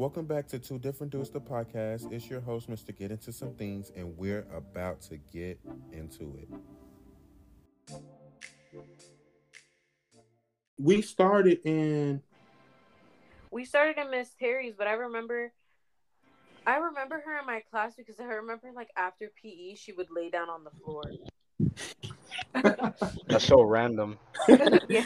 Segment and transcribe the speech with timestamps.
[0.00, 2.10] Welcome back to Two Different Dudes, the podcast.
[2.10, 2.96] It's your host, Mr.
[2.96, 5.60] Get Into Some Things, and we're about to get
[5.92, 6.48] into it.
[10.78, 12.22] We started in.
[13.50, 15.52] We started in Miss Terry's, but I remember,
[16.66, 20.30] I remember her in my class because I remember like after PE, she would lay
[20.30, 21.02] down on the floor.
[23.28, 24.18] That's so random.
[24.88, 25.04] yeah.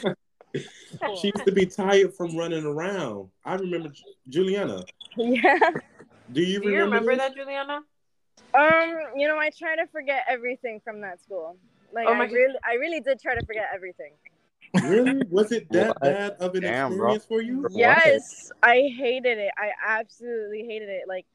[0.55, 3.29] She used to be tired from running around.
[3.45, 3.91] I remember
[4.29, 4.85] Juliana.
[5.17, 5.59] Yeah.
[6.33, 7.81] Do you Do you remember, remember that, Juliana?
[8.55, 11.57] Um, you know, I try to forget everything from that school.
[11.93, 12.35] Like Oh I my God.
[12.35, 14.13] really I really did try to forget everything.
[14.83, 15.25] Really?
[15.31, 16.01] Was it that What?
[16.01, 17.11] bad of an Damn, bro.
[17.13, 17.63] experience for you?
[17.63, 17.73] What?
[18.05, 19.53] Yes, I hated it.
[19.57, 21.03] I absolutely hated it.
[21.09, 21.27] Like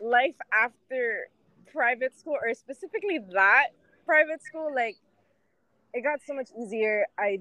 [0.00, 1.28] life after
[1.72, 3.68] private school or specifically that
[4.04, 4.96] private school like
[5.94, 7.06] it got so much easier.
[7.18, 7.40] I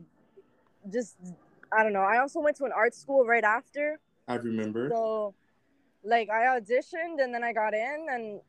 [0.89, 1.17] just
[1.71, 2.01] I don't know.
[2.01, 3.99] I also went to an art school right after.
[4.27, 4.89] I remember.
[4.89, 5.33] So,
[6.03, 8.41] like, I auditioned and then I got in and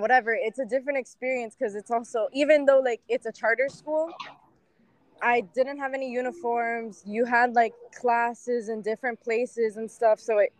[0.00, 0.34] whatever.
[0.34, 4.10] It's a different experience because it's also, even though like it's a charter school,
[5.22, 7.02] I didn't have any uniforms.
[7.06, 10.20] You had like classes in different places and stuff.
[10.20, 10.52] So it,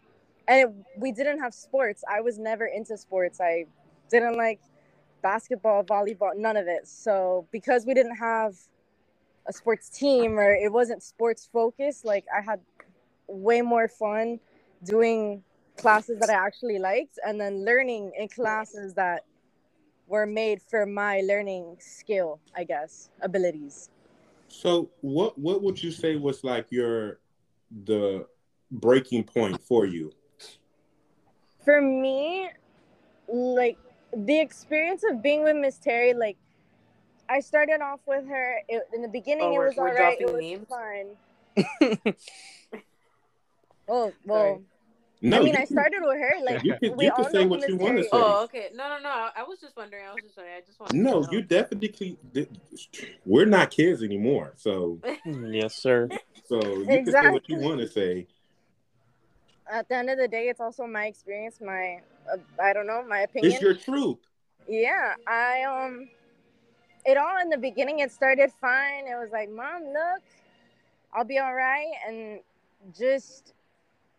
[0.49, 2.05] and it, we didn't have sports.
[2.11, 3.41] I was never into sports.
[3.41, 3.67] I
[4.11, 4.61] didn't like
[5.23, 6.87] basketball, volleyball, none of it.
[6.89, 8.57] So because we didn't have
[9.47, 12.61] a sports team or it wasn't sports focused, like I had
[13.27, 14.39] way more fun
[14.85, 15.43] doing
[15.77, 19.25] classes that I actually liked and then learning in classes that
[20.07, 23.91] were made for my learning skill, I guess, abilities.
[24.49, 27.21] So what what would you say was like your
[27.85, 28.27] the
[28.71, 30.13] breaking point for you?
[31.65, 32.51] For me,
[33.29, 33.79] like
[34.15, 36.37] the experience of being with Miss Terry, like
[37.33, 39.47] I started off with her it, in the beginning.
[39.47, 40.21] Oh, it was all right.
[40.21, 40.67] It dropping was names?
[40.69, 42.17] fun.
[43.89, 44.63] Oh well,
[45.23, 46.33] No, I mean, you I started with her.
[46.45, 48.09] Like You can- we you can all say know what who you wanna say.
[48.13, 48.69] Oh, okay.
[48.75, 49.29] No, no, no.
[49.35, 50.05] I was just wondering.
[50.07, 50.57] I was just wondering.
[50.57, 50.97] I just wanted.
[51.01, 52.19] No, to you definitely.
[53.25, 56.11] We're not kids anymore, so Yes, sir.
[56.45, 58.27] so you can say what you want to say.
[59.73, 63.03] At the end of the day, it's also my experience, my uh, I don't know,
[63.09, 63.53] my opinion.
[63.53, 64.19] It's your truth.
[64.69, 66.11] Yeah, I um
[67.05, 69.07] it all in the beginning it started fine.
[69.07, 70.23] It was like, "Mom, look,
[71.13, 72.41] I'll be all right." And
[72.97, 73.55] just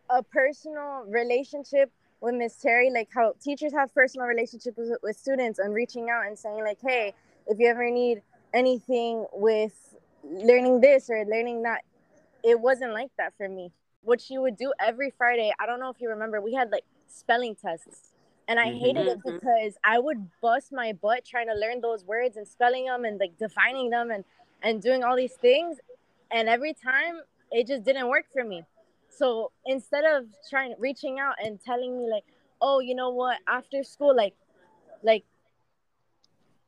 [0.10, 1.92] a personal relationship
[2.22, 6.28] with Miss Terry, like how teachers have personal relationships with, with students and reaching out
[6.28, 7.14] and saying like, "Hey,
[7.48, 8.22] if you ever need
[8.54, 11.84] anything with learning this or learning that."
[12.44, 13.72] It wasn't like that for me.
[14.02, 16.84] What she would do every Friday, I don't know if you remember, we had like
[17.08, 18.13] spelling tests
[18.48, 19.40] and I hated it Mhm.
[19.40, 23.20] because I would bust my butt trying to learn those words and spelling them and
[23.20, 24.26] like defining them and
[24.62, 25.80] and doing all these things,
[26.32, 27.22] and every time
[27.52, 28.64] it just didn't work for me.
[29.10, 32.24] So instead of trying reaching out and telling me like,
[32.62, 34.36] oh, you know what, after school, like,
[35.04, 35.26] like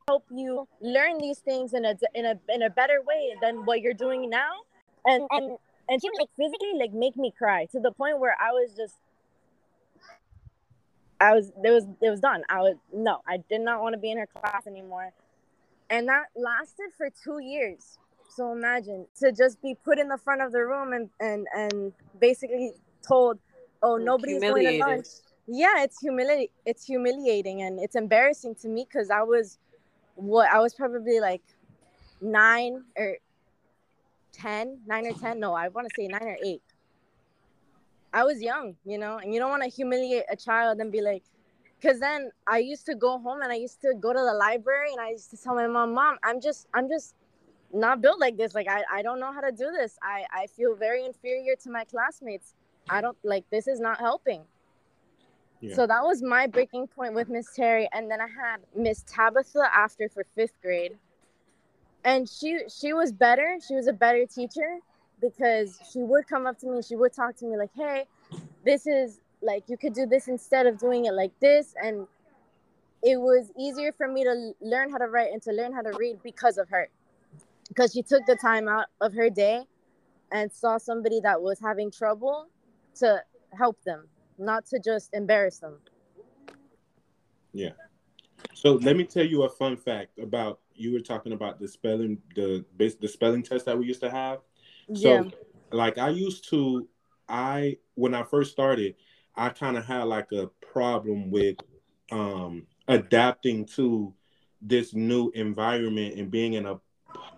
[0.08, 3.80] help you learn these things in a in a in a better way than what
[3.80, 4.52] you're doing now,
[5.04, 5.56] and and
[5.88, 8.74] and she would like physically like make me cry to the point where I was
[8.76, 8.94] just
[11.20, 12.42] I was it was it was done.
[12.48, 15.12] I was no, I did not want to be in her class anymore.
[15.88, 17.98] And that lasted for two years.
[18.28, 21.92] So imagine to just be put in the front of the room and and and
[22.20, 22.72] basically
[23.06, 23.38] told,
[23.82, 25.06] oh nobody's going to lunch.
[25.46, 29.58] Yeah, it's humili it's humiliating and it's embarrassing to me because I was
[30.16, 31.42] what I was probably like
[32.20, 33.16] nine or
[34.32, 35.40] 10, nine or 10.
[35.40, 36.62] No, I want to say nine or eight.
[38.16, 41.02] I was young, you know, and you don't want to humiliate a child and be
[41.02, 41.22] like,
[41.78, 44.90] because then I used to go home and I used to go to the library
[44.92, 47.14] and I used to tell my mom, Mom, I'm just, I'm just
[47.74, 48.54] not built like this.
[48.54, 49.98] Like, I, I don't know how to do this.
[50.02, 52.54] I, I feel very inferior to my classmates.
[52.88, 54.44] I don't like this is not helping.
[55.60, 55.74] Yeah.
[55.74, 57.86] So that was my breaking point with Miss Terry.
[57.92, 60.96] And then I had Miss Tabitha after for fifth grade.
[62.02, 63.58] And she she was better.
[63.68, 64.78] She was a better teacher
[65.20, 68.06] because she would come up to me, she would talk to me like, Hey,
[68.64, 71.74] this is like you could do this instead of doing it like this.
[71.82, 72.06] And
[73.02, 75.92] it was easier for me to learn how to write and to learn how to
[75.98, 76.88] read because of her.
[77.68, 79.64] Because she took the time out of her day
[80.32, 82.46] and saw somebody that was having trouble
[82.96, 83.22] to
[83.56, 84.08] help them,
[84.38, 85.78] not to just embarrass them.
[87.52, 87.70] Yeah.
[88.54, 92.18] So let me tell you a fun fact about you were talking about the spelling
[92.34, 94.40] the the spelling test that we used to have.
[94.94, 95.22] So yeah.
[95.72, 96.88] like I used to
[97.28, 98.94] I when I first started,
[99.34, 101.56] I kind of had like a problem with
[102.12, 104.14] um adapting to
[104.62, 106.78] this new environment and being in a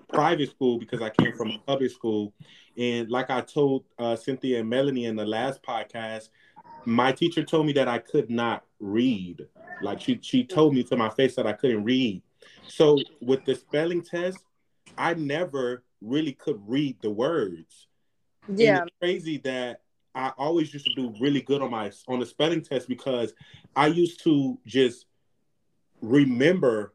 [0.09, 2.33] private school because I came from a public school.
[2.77, 6.29] And like I told uh, Cynthia and Melanie in the last podcast,
[6.85, 9.47] my teacher told me that I could not read.
[9.83, 12.23] Like she she told me to my face that I couldn't read.
[12.67, 14.45] So with the spelling test,
[14.97, 17.87] I never really could read the words.
[18.49, 18.85] Yeah.
[19.01, 19.83] Crazy that
[20.15, 23.35] I always used to do really good on my on the spelling test because
[23.77, 25.07] I used to just
[26.01, 26.95] remember,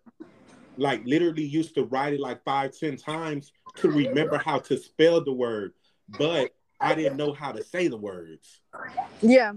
[0.78, 5.24] like literally used to write it like five, ten times to remember how to spell
[5.24, 5.74] the word,
[6.20, 8.62] but I didn't know how to say the words.
[9.22, 9.54] Yeah.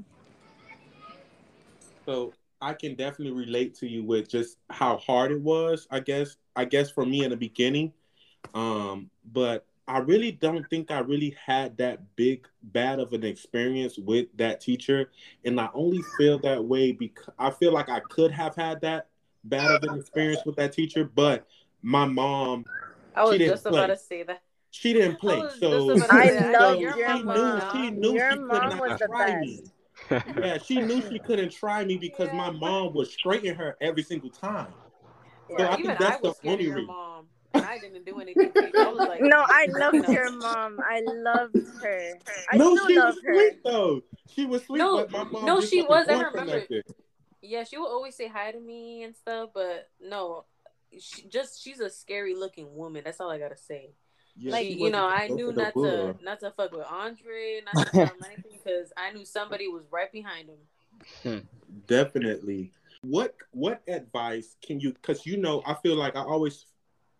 [2.06, 6.36] So I can definitely relate to you with just how hard it was, I guess.
[6.54, 7.92] I guess for me in the beginning.
[8.54, 13.98] Um, but I really don't think I really had that big bad of an experience
[13.98, 15.10] with that teacher.
[15.44, 19.08] And I only feel that way because I feel like I could have had that
[19.44, 21.46] bad of an experience with that teacher, but
[21.82, 22.66] my mom
[23.14, 24.42] I was She didn't just about to say that.
[24.70, 25.48] she didn't play.
[25.60, 27.34] was So, I to say, love so your your she mom.
[27.34, 29.64] knew she knew Your she could not try me.
[30.24, 34.30] Yeah, she knew she couldn't try me because my mom was straighten her every single
[34.30, 34.74] time.
[35.56, 36.96] So I Even think that's I was the scared only your reason.
[37.54, 37.62] Mom.
[37.62, 38.50] And I didn't do anything.
[38.78, 40.10] I was like, No, I loved know.
[40.10, 40.78] your mom.
[40.80, 42.18] I loved her.
[42.50, 43.34] I no, she love was her.
[43.34, 44.02] sweet though.
[44.28, 46.18] She was sweet, No, but my mom no, she wasn't.
[46.18, 46.64] I remember.
[47.42, 50.44] Yeah, she would always say hi to me and stuff, but no,
[50.98, 53.02] she just she's a scary looking woman.
[53.04, 53.90] That's all I gotta say.
[54.38, 57.90] Yeah, Like you know, I knew not to not to fuck with Andre, not to
[57.90, 60.58] tell anything because I knew somebody was right behind him.
[61.22, 61.46] Hmm,
[61.86, 62.72] definitely.
[63.02, 64.92] What what advice can you?
[64.92, 66.66] Because you know, I feel like I always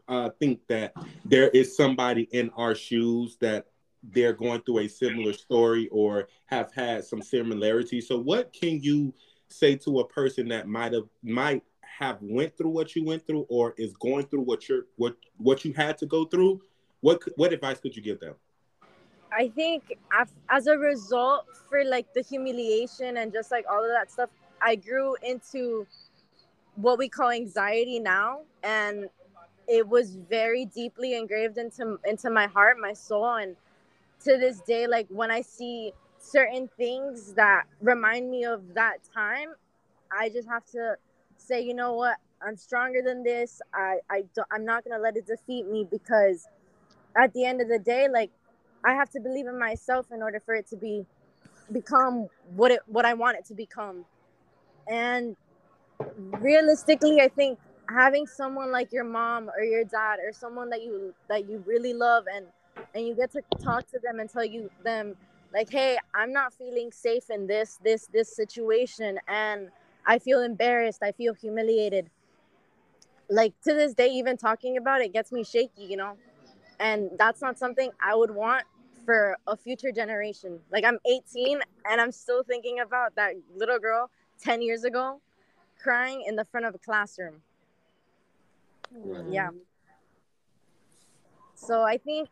[0.08, 0.92] uh, think that
[1.24, 3.66] there is somebody in our shoes that
[4.02, 8.06] they're going through a similar story or have had some similarities.
[8.06, 9.12] So, what can you
[9.48, 13.46] say to a person that might have might have went through what you went through
[13.48, 16.60] or is going through what you're what what you had to go through?
[17.00, 18.34] What what advice could you give them?
[19.32, 19.98] I think
[20.48, 24.30] as a result for like the humiliation and just like all of that stuff,
[24.62, 25.86] I grew into
[26.76, 29.08] what we call anxiety now, and
[29.68, 33.56] it was very deeply engraved into into my heart, my soul, and
[34.24, 39.48] to this day, like when I see certain things that remind me of that time,
[40.16, 40.96] I just have to
[41.36, 42.16] say, you know what,
[42.46, 43.60] I'm stronger than this.
[43.74, 46.48] I I don't, I'm not gonna let it defeat me because
[47.16, 48.30] at the end of the day, like
[48.84, 51.04] I have to believe in myself in order for it to be
[51.72, 54.04] become what it what I want it to become.
[54.88, 55.36] And
[56.16, 61.14] realistically, I think having someone like your mom or your dad or someone that you
[61.28, 62.46] that you really love and
[62.94, 65.16] and you get to talk to them and tell you them
[65.52, 69.70] like, "Hey, I'm not feeling safe in this this this situation and
[70.06, 71.02] I feel embarrassed.
[71.02, 72.10] I feel humiliated."
[73.28, 76.16] Like to this day even talking about it gets me shaky, you know?
[76.80, 78.64] and that's not something I would want
[79.04, 80.60] for a future generation.
[80.72, 81.60] Like I'm 18
[81.90, 84.10] and I'm still thinking about that little girl
[84.42, 85.20] 10 years ago
[85.82, 87.42] crying in the front of a classroom.
[88.92, 89.24] Right.
[89.30, 89.50] Yeah.
[91.54, 92.28] So I think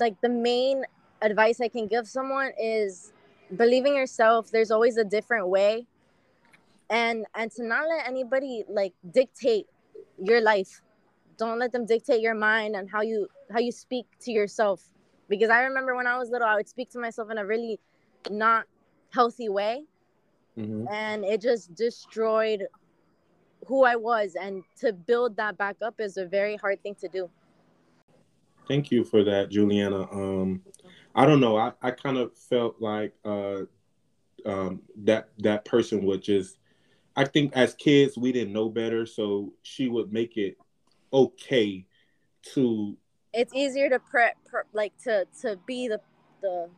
[0.00, 0.84] like the main
[1.22, 3.12] advice I can give someone is
[3.56, 4.50] believing yourself.
[4.50, 5.86] There's always a different way.
[6.90, 9.66] And and to not let anybody like dictate
[10.22, 10.80] your life.
[11.38, 14.82] Don't let them dictate your mind and how you how you speak to yourself.
[15.28, 17.78] Because I remember when I was little, I would speak to myself in a really
[18.30, 18.66] not
[19.10, 19.84] healthy way
[20.56, 20.86] Mhm.
[20.90, 22.66] and it just destroyed
[23.66, 24.36] who I was.
[24.40, 27.30] And to build that back up is a very hard thing to do.
[28.66, 30.02] Thank you for that, Juliana.
[30.12, 30.62] Um,
[31.14, 31.56] I don't know.
[31.56, 33.62] I, I kind of felt like uh,
[34.44, 36.58] um, that that person would just.
[37.16, 40.56] I think as kids we didn't know better, so she would make it
[41.12, 41.86] okay
[42.54, 42.96] to.
[43.32, 46.00] It's easier to prep, pre- like to to be the
[46.42, 46.68] the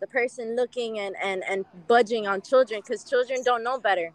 [0.00, 4.12] the person looking and and and budging on children because children don't know better.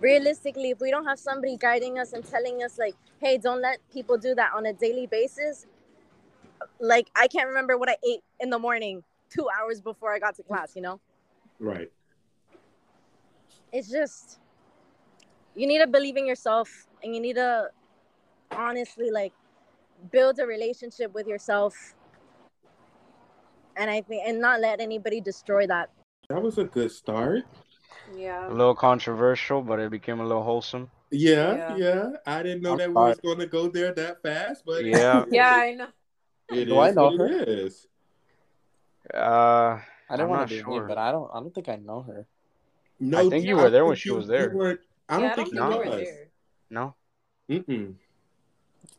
[0.00, 3.78] Realistically, if we don't have somebody guiding us and telling us like, "Hey, don't let
[3.92, 5.66] people do that on a daily basis,"
[6.80, 10.34] like I can't remember what I ate in the morning two hours before I got
[10.36, 10.74] to class.
[10.74, 11.00] You know.
[11.58, 11.90] Right.
[13.72, 14.38] it's just
[15.54, 17.68] you need to believe in yourself and you need to
[18.50, 19.32] honestly like
[20.10, 21.94] build a relationship with yourself
[23.76, 25.90] and i think and not let anybody destroy that
[26.28, 27.44] That was a good start.
[28.16, 28.48] Yeah.
[28.48, 30.90] A little controversial, but it became a little wholesome.
[31.10, 31.76] Yeah, yeah.
[31.76, 32.10] Yeah.
[32.26, 33.08] I didn't know I'm that we sorry.
[33.10, 35.24] was going to go there that fast, but Yeah.
[35.30, 35.86] Yeah, I know.
[36.50, 37.26] it Do I know her?
[37.26, 37.86] it is.
[39.12, 40.80] Uh, I don't want to be sure.
[40.80, 41.30] mean, but I don't.
[41.32, 42.26] I don't think I know her.
[43.00, 44.50] No, I think you I were there when she you- was there.
[44.50, 46.04] Were, I don't I think don't you think you were was.
[46.08, 46.28] there.
[46.70, 46.94] no.
[47.50, 47.94] Mm-mm.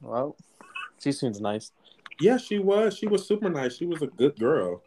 [0.01, 0.35] Well,
[0.99, 1.71] She seems nice.
[2.19, 2.97] Yeah, she was.
[2.97, 3.77] She was super nice.
[3.77, 4.81] She was a good girl.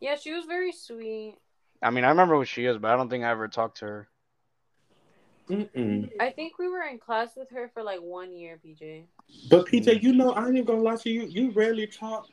[0.00, 1.36] Yeah, she was very sweet.
[1.82, 3.86] I mean, I remember who she is, but I don't think I ever talked to
[3.86, 4.08] her.
[5.50, 6.08] Mm-mm.
[6.20, 9.02] I think we were in class with her for like one year, PJ.
[9.50, 11.24] But PJ, you know, I ain't even gonna lie to you.
[11.24, 12.28] You rarely talk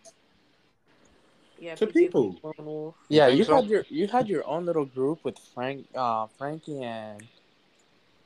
[1.59, 2.39] Yeah, to PJ people.
[2.43, 2.95] was a lone wolf.
[3.09, 3.55] Yeah, you so?
[3.55, 7.27] had your you had your own little group with Frank, uh, Frankie, and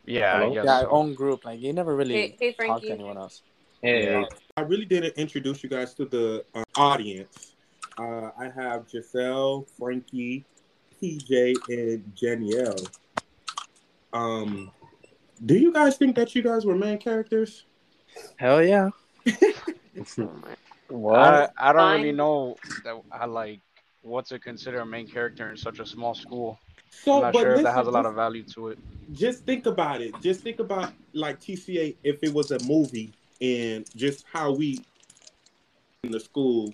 [0.05, 0.51] Yeah, Hello?
[0.51, 0.65] I guess.
[0.65, 0.89] yeah, so.
[0.89, 1.45] own group.
[1.45, 3.41] Like you never really Hey, hey, talked to anyone else.
[3.81, 4.25] Hey,
[4.57, 7.55] I really didn't introduce you guys to the uh, audience.
[7.97, 10.45] Uh, I have Giselle, Frankie,
[11.03, 12.75] PJ, and Danielle.
[14.13, 14.71] Um,
[15.45, 17.65] do you guys think that you guys were main characters?
[18.37, 18.89] Hell yeah.
[20.17, 20.27] My-
[20.87, 21.19] what?
[21.19, 23.59] I, I don't really know that I like
[24.01, 26.59] what to consider a main character in such a small school.
[26.89, 28.79] So, I'm not but sure if that has a lot of value to it.
[29.13, 30.13] just think about it.
[30.21, 34.79] Just think about like TCA if it was a movie and just how we
[36.03, 36.71] in the school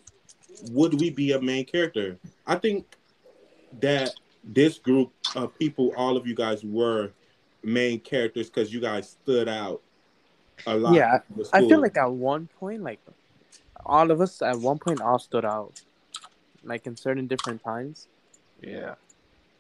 [0.71, 2.17] would we be a main character?
[2.45, 2.98] I think
[3.79, 4.11] that
[4.43, 7.11] this group of people, all of you guys were
[7.63, 9.81] main characters because you guys stood out
[10.65, 10.93] a lot.
[10.93, 11.19] Yeah,
[11.53, 12.99] I feel like at one point, like
[13.85, 15.81] all of us at one point all stood out,
[16.63, 18.07] like in certain different times.
[18.61, 18.95] Yeah.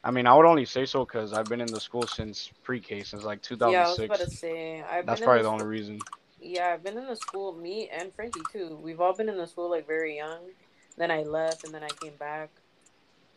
[0.03, 3.03] I mean, I would only say so because I've been in the school since pre-K,
[3.03, 3.73] since like 2006.
[3.73, 4.39] Yeah, I was about to 2006.
[4.39, 4.81] say.
[4.81, 5.99] I've That's probably the the only reason.
[6.41, 7.53] Yeah, I've been in the school.
[7.53, 8.79] Me and Frankie too.
[8.81, 10.39] We've all been in the school like very young.
[10.97, 12.49] Then I left, and then I came back.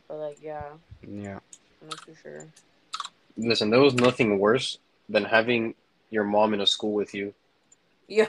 [0.09, 0.65] But like, yeah,
[1.07, 1.39] Yeah.
[1.81, 2.47] I'm not too sure.
[3.37, 4.79] Listen, there was nothing worse
[5.09, 5.75] than having
[6.11, 7.33] your mom in a school with you.
[8.09, 8.27] Yeah,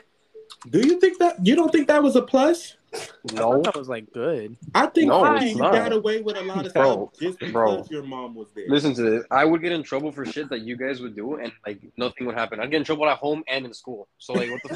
[0.69, 2.77] Do you think that you don't think that was a plus?
[3.33, 4.55] No, thought that was like good.
[4.75, 5.73] I think No, Frankie, it's you not.
[5.73, 7.85] got away with a lot of Bro, stuff just because bro.
[7.89, 8.65] your mom was there.
[8.69, 9.23] listen to this.
[9.31, 12.27] I would get in trouble for shit that you guys would do, and like nothing
[12.27, 12.59] would happen.
[12.59, 14.07] I'd get in trouble at home and in school.
[14.19, 14.69] So like, what the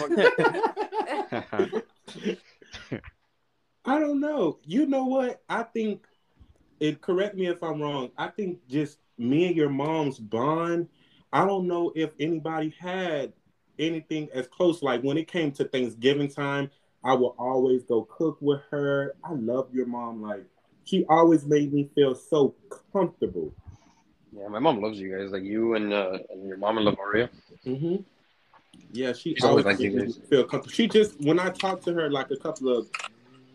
[1.53, 2.41] fuck?
[3.85, 4.57] I don't know.
[4.65, 5.41] You know what?
[5.47, 6.05] I think
[6.79, 8.11] it correct me if I'm wrong.
[8.17, 10.87] I think just me and your mom's bond,
[11.33, 13.33] I don't know if anybody had
[13.79, 14.81] anything as close.
[14.81, 16.69] Like when it came to Thanksgiving time,
[17.03, 19.15] I would always go cook with her.
[19.23, 20.21] I love your mom.
[20.21, 20.45] Like
[20.85, 22.55] she always made me feel so
[22.91, 23.53] comfortable.
[24.31, 25.31] yeah, my mom loves you guys.
[25.31, 27.29] Like you and uh, and your mom and Lavaria.
[27.65, 27.97] Mm-hmm.
[28.91, 30.73] Yeah, she She's always always like me feel comfortable.
[30.73, 32.89] She just when I talked to her like a couple of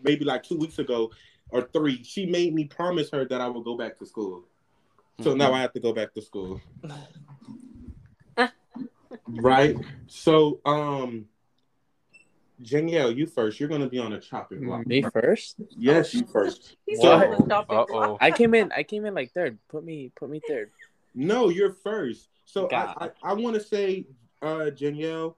[0.03, 1.11] maybe like two weeks ago
[1.53, 4.45] or three, she made me promise her that I would go back to school.
[5.21, 6.59] So now I have to go back to school.
[9.27, 9.77] right?
[10.07, 11.27] So um
[12.61, 13.59] Danielle, you first.
[13.59, 14.87] You're gonna be on a chopping block.
[14.87, 15.55] Me first.
[15.69, 16.75] Yes, you first.
[16.95, 18.17] So- said it was chopping Uh-oh.
[18.19, 18.71] I came in.
[18.71, 19.57] I came in like third.
[19.69, 20.11] Put me.
[20.15, 20.71] Put me third.
[21.13, 22.29] No, you're first.
[22.45, 23.11] So I, God.
[23.23, 24.07] I, I want to say,
[24.41, 25.37] uh, Danielle,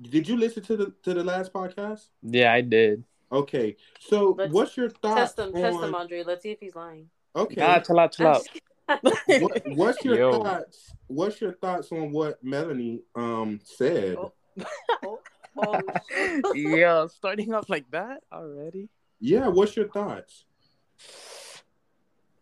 [0.00, 2.06] did you listen to the to the last podcast?
[2.22, 3.04] Yeah, I did.
[3.32, 5.94] Okay, so Let's what's your thoughts Test him, test him, on?
[5.94, 6.24] Andre.
[6.24, 7.08] Let's see if he's lying.
[7.36, 8.48] Okay, Nah, chill out, chill out.
[9.26, 10.42] what, what's your Yo.
[10.42, 10.92] thoughts?
[11.06, 14.16] What's your thoughts on what Melanie um said?
[14.18, 14.32] Oh.
[15.04, 15.20] oh,
[15.56, 18.88] oh, yeah, starting off like that already.
[19.20, 20.44] Yeah, what's your thoughts?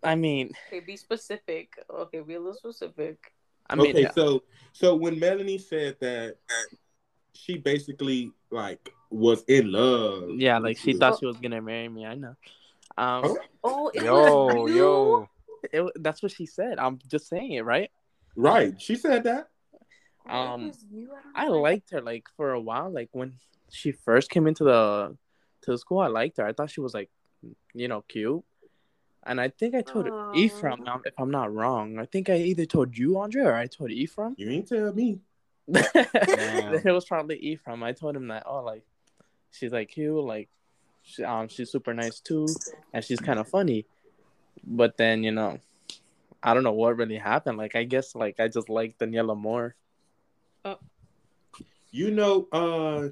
[0.03, 1.75] I mean, Okay, be specific.
[1.91, 3.33] Okay, be a little specific.
[3.69, 4.43] I mean, okay, so
[4.73, 6.37] so when Melanie said that
[7.35, 10.31] she basically like was in love.
[10.37, 12.05] yeah, like she thought she was gonna marry me.
[12.07, 12.35] I know.
[12.97, 13.39] Um, Oh.
[13.65, 14.15] Oh, it Yo,
[14.65, 14.77] was you?
[14.77, 15.29] yo.
[15.73, 16.79] it, that's what she said.
[16.79, 17.91] I'm just saying it, right?
[18.37, 19.49] Right, she said that.
[20.29, 21.09] Oh, Um, was you?
[21.09, 22.91] don't I liked her like for a while.
[22.91, 23.35] Like when
[23.71, 25.17] she first came into the
[25.63, 26.47] to the school, I liked her.
[26.47, 27.11] I thought she was like,
[27.75, 28.43] you know, cute.
[29.27, 30.33] And I think I told Aw.
[30.35, 31.99] Ephraim, um, if I'm not wrong.
[31.99, 34.35] I think I either told you, Andre, or I told Ephraim.
[34.39, 35.19] You ain't tell me.
[35.69, 37.83] it was probably Ephraim.
[37.83, 38.85] I told him that, oh, like,
[39.53, 40.49] she's like cute, like,
[41.03, 42.47] she, um, she's super nice too,
[42.93, 43.87] and she's kind of funny.
[44.65, 45.59] But then, you know,
[46.43, 47.59] I don't know what really happened.
[47.59, 49.75] Like, I guess, like, I just liked Daniela more.
[51.91, 53.09] You know, uh,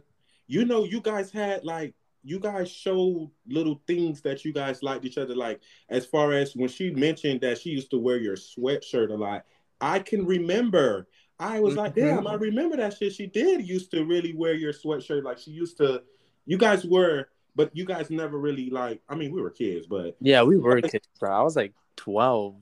[0.46, 5.04] you know, you guys had like you guys showed little things that you guys liked
[5.04, 5.34] each other.
[5.34, 9.14] Like as far as when she mentioned that she used to wear your sweatshirt a
[9.14, 9.44] lot,
[9.80, 11.08] I can remember.
[11.38, 12.16] I was like, Mhm.
[12.16, 13.14] damn, I remember that shit.
[13.14, 15.22] She did used to really wear your sweatshirt.
[15.22, 16.02] Like she used to.
[16.46, 19.02] You guys were, but you guys never really like.
[19.08, 21.30] I mean, we were kids, but Yeah, we were kids, bro.
[21.30, 22.54] I was like 12.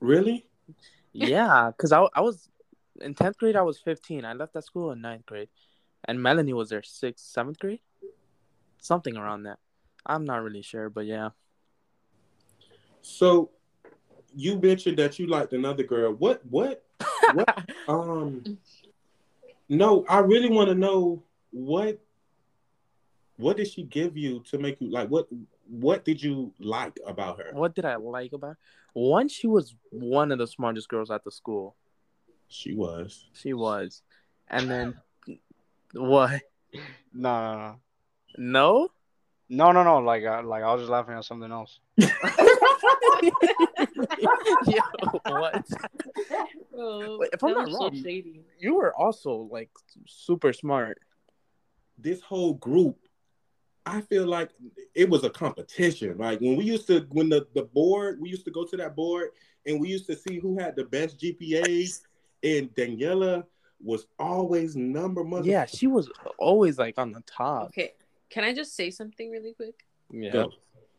[0.00, 0.46] really,
[1.12, 2.48] Yeah, because I, I was
[3.00, 4.24] in 10th grade, I was 15.
[4.24, 5.48] I left that school in 9th grade.
[6.04, 7.80] And Melanie was there 6th, 7th grade?
[8.80, 9.58] Something around that.
[10.04, 11.30] I'm not really sure, but yeah.
[13.02, 13.50] so
[14.34, 16.12] you mentioned that you liked another girl.
[16.12, 16.42] What?
[16.48, 16.84] What?
[17.32, 17.58] What?
[17.88, 18.58] Um,
[19.68, 21.98] no, I really want to know what
[23.36, 25.28] what did she give you to make you like what
[25.68, 27.50] what did you like about her?
[27.52, 28.58] What did I like about her?
[28.92, 31.76] One, she was one of the smartest girls at the school.
[32.48, 33.26] She was.
[33.34, 34.02] She was.
[34.48, 34.94] And then
[35.92, 36.40] what?
[37.12, 37.76] No, no, no.
[38.38, 38.88] No?
[39.48, 39.98] No, no, no.
[39.98, 41.78] Like, uh, like I was just laughing at something else.
[41.96, 42.02] Yo,
[45.24, 45.64] what?
[46.74, 48.42] Bro, Wait, if I'm not was so wrong, shady.
[48.58, 49.70] You were also like
[50.06, 50.98] super smart.
[51.98, 52.98] This whole group,
[53.84, 54.50] I feel like
[54.94, 56.18] it was a competition.
[56.18, 58.96] Like when we used to when the, the board, we used to go to that
[58.96, 59.30] board
[59.64, 62.00] and we used to see who had the best GPAs.
[62.42, 63.44] And Daniela
[63.82, 65.44] was always number one.
[65.44, 67.68] Yeah, she was always like on the top.
[67.68, 67.94] Okay,
[68.30, 69.86] can I just say something really quick?
[70.10, 70.32] Yeah.
[70.32, 70.52] Go.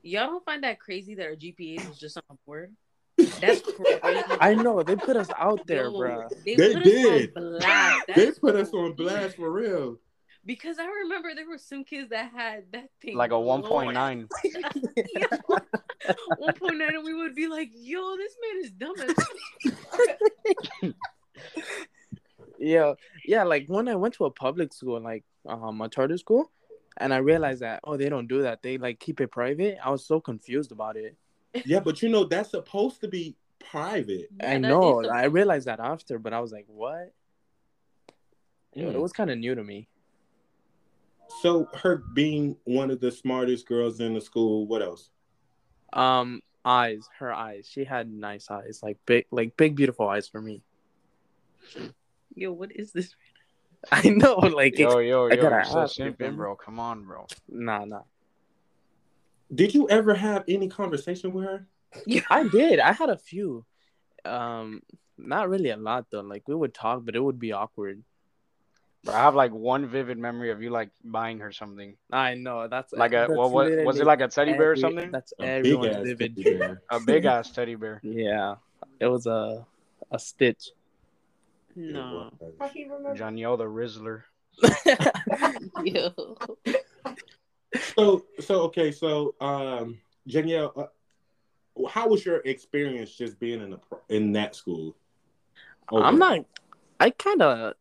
[0.04, 2.74] Y'all don't find that crazy that our GPA was just on the board?
[3.42, 4.00] That's crazy.
[4.39, 6.30] I know they put us out there, Yo, bruh.
[6.46, 7.06] They, They put did.
[7.06, 8.08] Us on blast.
[8.08, 10.00] They That's put us on blast for real.
[10.48, 13.62] Because I remember there were some kids that had that thing Like a low.
[13.62, 14.27] 1.9.
[14.46, 15.27] Yo,
[16.39, 20.94] 1.9 and we would be like, yo, this man is dumb as
[22.60, 22.94] Yeah,
[23.25, 23.44] yeah.
[23.44, 26.50] Like when I went to a public school, like um a charter school,
[26.98, 28.63] and I realized that oh they don't do that.
[28.63, 29.77] They like keep it private.
[29.84, 31.16] I was so confused about it.
[31.66, 34.30] Yeah, but you know that's supposed to be private.
[34.39, 35.04] Yeah, I know.
[35.08, 37.13] I realized that after, but I was like, what?
[38.74, 38.94] Yeah, Mm.
[38.96, 39.88] it was kind of new to me.
[41.41, 45.12] So her being one of the smartest girls in the school, what else?
[45.93, 47.69] Um, eyes, her eyes.
[47.72, 50.62] She had nice eyes, like big, like big, beautiful eyes for me.
[52.36, 53.15] Yo, what is this?
[53.91, 56.36] I know, like Yo, yo, I yo, you're so ask you, simping, man.
[56.36, 56.55] bro.
[56.55, 57.27] Come on, bro.
[57.48, 58.01] nah, nah.
[59.53, 61.67] Did you ever have any conversation with her?
[62.05, 62.79] Yeah, I did.
[62.79, 63.65] I had a few.
[64.25, 64.81] Um,
[65.17, 66.22] not really a lot though.
[66.22, 68.03] Like we would talk, but it would be awkward.
[69.04, 71.96] Bro, I have like one vivid memory of you like buying her something.
[72.12, 74.75] I know that's Like a that's what, what was it like a teddy bear or
[74.75, 75.12] something?
[75.12, 76.82] That's A big everyone's ass vivid teddy bear.
[76.89, 78.00] A big ass teddy bear.
[78.04, 78.56] Yeah,
[79.00, 79.66] it was a
[80.12, 80.72] a stitch.
[81.75, 82.32] No.
[83.15, 84.24] Danielle the Rizzler.
[85.84, 86.12] Yo.
[87.95, 93.80] So, so okay, so um, Danielle, uh, how was your experience just being in the
[94.10, 94.95] in that school?
[95.91, 96.45] I'm not.
[97.00, 97.74] I kind of.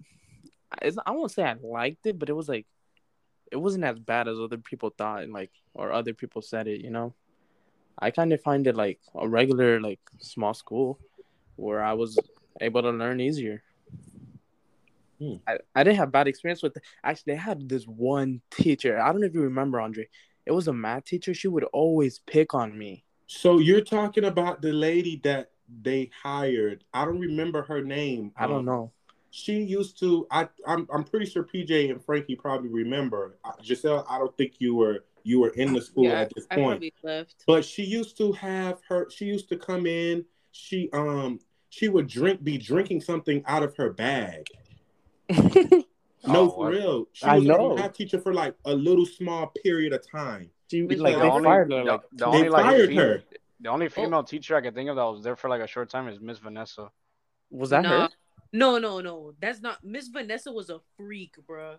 [0.83, 2.67] I won't say I liked it, but it was like,
[3.51, 6.81] it wasn't as bad as other people thought, and like or other people said it.
[6.81, 7.15] You know,
[7.99, 10.99] I kind of find it like a regular like small school,
[11.57, 12.19] where I was
[12.61, 13.63] able to learn easier.
[15.19, 15.37] Hmm.
[15.49, 16.77] I, I didn't have bad experience with.
[17.03, 19.01] Actually, they had this one teacher.
[19.01, 20.09] I don't know if you remember, Andre.
[20.45, 21.35] It was a math teacher.
[21.35, 23.05] She would always pick on me.
[23.27, 25.51] So you're talking about the lady that
[25.83, 26.85] they hired.
[26.93, 28.33] I don't remember her name.
[28.37, 28.93] I don't Um, know.
[29.39, 30.27] She used to.
[30.31, 33.37] I I'm I'm pretty sure PJ and Frankie probably remember.
[33.45, 36.47] Uh, Giselle, I don't think you were you were in the school Yeah, at this
[36.51, 36.67] I point.
[36.81, 37.45] probably left.
[37.47, 39.11] But she used to have her.
[39.11, 40.25] She used to come in.
[40.53, 44.47] She um she would drink be drinking something out of her bag.
[46.27, 47.07] No, Oh, for real.
[47.13, 47.73] She I was know.
[47.73, 50.51] a math teacher for like a little small period of time.
[50.69, 51.23] She Which like one?
[51.23, 53.23] they only- fired her the, like the They only fired female, her.
[53.61, 55.89] the only female teacher I could think of that was there for like a short
[55.89, 56.91] time is Miss Vanessa.
[57.51, 57.91] was that Nah.
[57.91, 58.09] her?
[58.53, 59.33] No, no, no.
[59.41, 61.77] That's not Miss Vanessa was a freak, bro.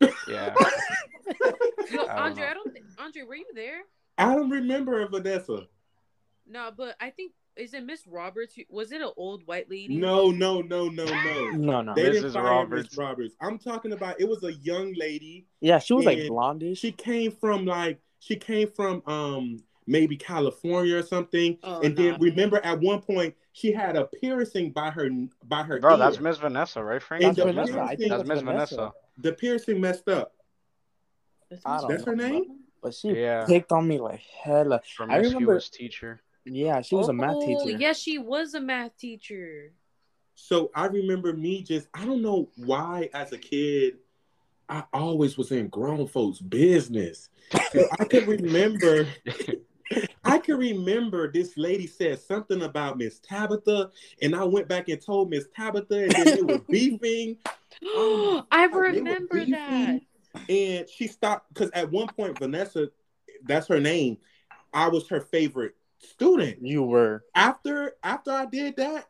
[0.00, 0.54] Yeah.
[1.90, 2.50] Yo, I Andre, know.
[2.50, 2.72] I don't.
[2.72, 3.80] Th- Andre, were you there?
[4.16, 5.66] I don't remember Vanessa.
[6.46, 8.56] No, but I think is it Miss Roberts?
[8.68, 9.96] Was it an old white lady?
[9.96, 11.50] No, no, no, no, no.
[11.50, 11.94] No, no.
[11.94, 12.90] They didn't fire Roberts.
[12.90, 13.34] Miss Roberts.
[13.40, 15.46] I'm talking about it was a young lady.
[15.60, 16.78] Yeah, she was like And blondish.
[16.78, 21.58] She came from like she came from um maybe California or something.
[21.62, 22.02] Oh, and nah.
[22.02, 25.10] then remember at one point she had a piercing by her
[25.44, 25.98] by her Bro, ear.
[25.98, 27.24] that's Miss Vanessa, right, Frank?
[27.24, 27.80] And That's the Vanessa.
[27.80, 28.76] I think That's Miss Vanessa.
[28.76, 28.92] Vanessa.
[29.18, 30.32] the piercing messed up.
[31.50, 32.30] That's I Miss don't That's her Roberts.
[32.30, 32.44] name?
[32.82, 33.44] But she Yeah.
[33.46, 34.80] picked on me like hella.
[35.00, 36.20] I remember- teacher.
[36.44, 37.76] Yeah, she was a math Oh, teacher.
[37.78, 39.72] Yeah, she was a math teacher.
[40.34, 43.98] So I remember me just I don't know why as a kid
[44.68, 47.28] I always was in grown folks' business.
[47.72, 49.06] So I can remember
[50.24, 55.00] I can remember this lady said something about Miss Tabitha, and I went back and
[55.00, 57.36] told Miss Tabitha, and then oh they were beefing.
[57.84, 60.00] Oh I God, remember beefing, that.
[60.48, 62.88] And she stopped because at one point Vanessa,
[63.44, 64.18] that's her name,
[64.72, 66.58] I was her favorite student.
[66.62, 67.24] You were.
[67.34, 69.06] After after I did that,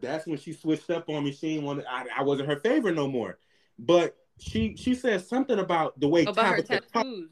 [0.00, 1.32] that's when she switched up on me.
[1.32, 3.38] She didn't want I, I wasn't her favorite no more.
[3.78, 6.92] But she she said something about the way About Tabitha taught.
[6.92, 7.30] tattoos.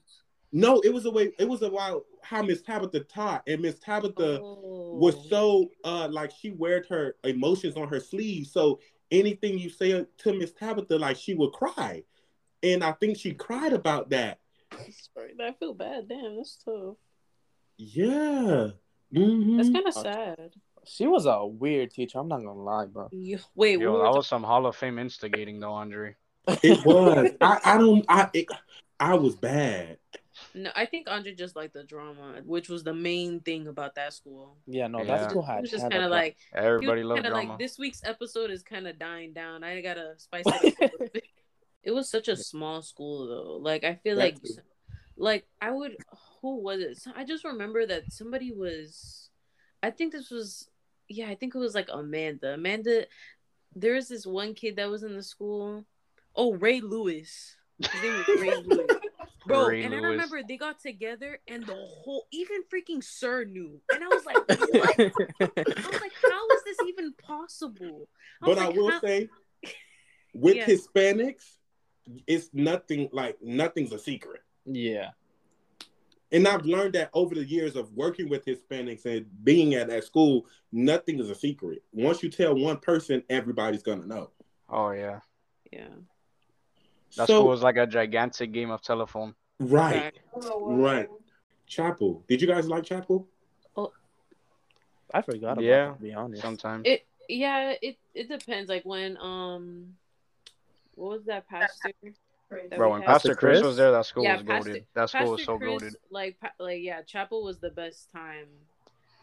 [0.52, 1.32] No, it was a way.
[1.38, 4.96] It was a about how Miss Tabitha taught, and Miss Tabitha Oh.
[5.00, 8.46] was so uh like she wore her emotions on her sleeve.
[8.46, 12.02] So anything you say to Miss Tabitha, like she would cry,
[12.62, 14.38] and I think she cried about that.
[15.14, 16.08] Sorry, I feel bad.
[16.08, 16.96] Damn, that's tough.
[17.78, 18.70] Yeah.
[19.14, 19.56] Mm-hmm.
[19.56, 20.50] That's kind of sad.
[20.84, 22.18] She was a weird teacher.
[22.18, 23.08] I'm not gonna lie, bro.
[23.12, 26.14] You, wait, Yo, that ta- was some Hall of Fame instigating though, Andre.
[26.62, 27.30] It was.
[27.40, 28.04] I, I don't.
[28.08, 28.46] I it,
[29.00, 29.98] I was bad.
[30.56, 34.12] No, I think Andre just liked the drama, which was the main thing about that
[34.14, 34.56] school.
[34.66, 35.04] Yeah, no, Yeah.
[35.18, 35.60] that school It had.
[35.62, 37.50] was just kind of like Everybody loved drama.
[37.50, 39.62] like this week's episode is kind of dying down.
[39.62, 40.62] I gotta spice it up.
[40.62, 41.24] a little bit.
[41.84, 43.56] It was such a small school though.
[43.62, 44.56] Like I feel like, true.
[45.16, 45.96] like I would.
[46.42, 46.98] Who was it?
[47.14, 49.30] I just remember that somebody was.
[49.82, 50.68] I think this was.
[51.08, 52.54] Yeah, I think it was like Amanda.
[52.54, 53.06] Amanda.
[53.74, 55.84] There was this one kid that was in the school.
[56.34, 57.56] Oh, Ray Lewis.
[57.78, 58.95] His name was Ray Lewis.
[59.46, 63.80] Bro, Ray and I remember they got together and the whole even freaking Sir knew.
[63.94, 65.00] And I was like, what?
[65.00, 68.08] I was like, how is this even possible?
[68.40, 69.28] But was I will how- say,
[70.34, 70.66] with Yeah.
[70.66, 71.44] Hispanics,
[72.26, 74.42] it's nothing like nothing's a secret.
[74.64, 75.10] yeah,
[76.32, 80.04] And I've learned that over the years of working with Hispanics and being at that
[80.04, 81.82] school, nothing is a secret.
[81.92, 84.30] Once you tell one person, everybody's gonna know.
[84.68, 85.20] oh yeah,
[85.72, 85.88] yeah.
[87.16, 89.34] That so school was like a gigantic game of telephone.
[89.60, 91.08] right, right.
[91.66, 92.24] Chapel.
[92.28, 93.26] Did you guys like Chapel?
[93.76, 93.92] Oh,
[95.12, 96.42] I forgot about Yeah, that, to be honest.
[96.42, 96.82] Sometimes.
[96.86, 98.68] It yeah, it it depends.
[98.68, 99.94] Like when um,
[100.94, 101.90] what was that pastor?
[102.50, 103.02] that Bro, when?
[103.02, 103.66] Pastor Pastor Chris Chris?
[103.66, 104.86] was there, that school Yeah, was Pastor- goaded.
[104.94, 105.96] That school was so Chris, goaded.
[106.10, 108.46] like pa- like yeah, Chapel was the best time,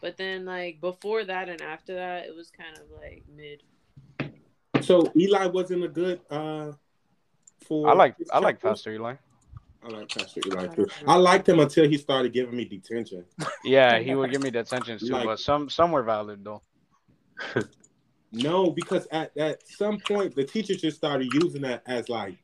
[0.02, 3.62] but then like before that and after that, it was kind of like mid.
[4.82, 6.72] So Eli wasn't a good uh
[7.64, 8.70] for I like I like Chapel?
[8.70, 9.14] Pastor Eli.
[9.82, 10.86] I like Pastor Eli too.
[11.06, 13.24] I liked him until he started giving me detention.
[13.64, 16.62] Yeah, he would give me detentions too, Like- but some some were valid though.
[18.36, 22.36] No, because at, at some point the teachers just started using that as like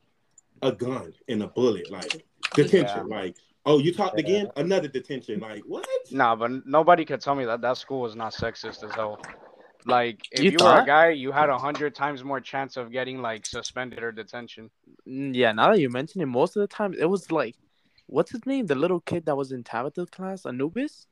[0.62, 3.08] a gun and a bullet, like detention.
[3.08, 3.34] Like,
[3.66, 4.24] oh, you talked Yeah.
[4.24, 5.40] again, another detention.
[5.40, 5.84] Like, what?
[6.12, 9.20] Nah, but nobody could tell me that that school was not sexist as hell.
[9.86, 12.90] Like, if You you, were a guy, you had a hundred times more chance of
[12.92, 14.70] getting like suspended or detention.
[15.08, 17.56] Mm, Yeah, now that you mention it, most of the time it was like,
[18.06, 18.66] what's his name?
[18.66, 21.06] The little kid that was in Tabitha's class, Anubis.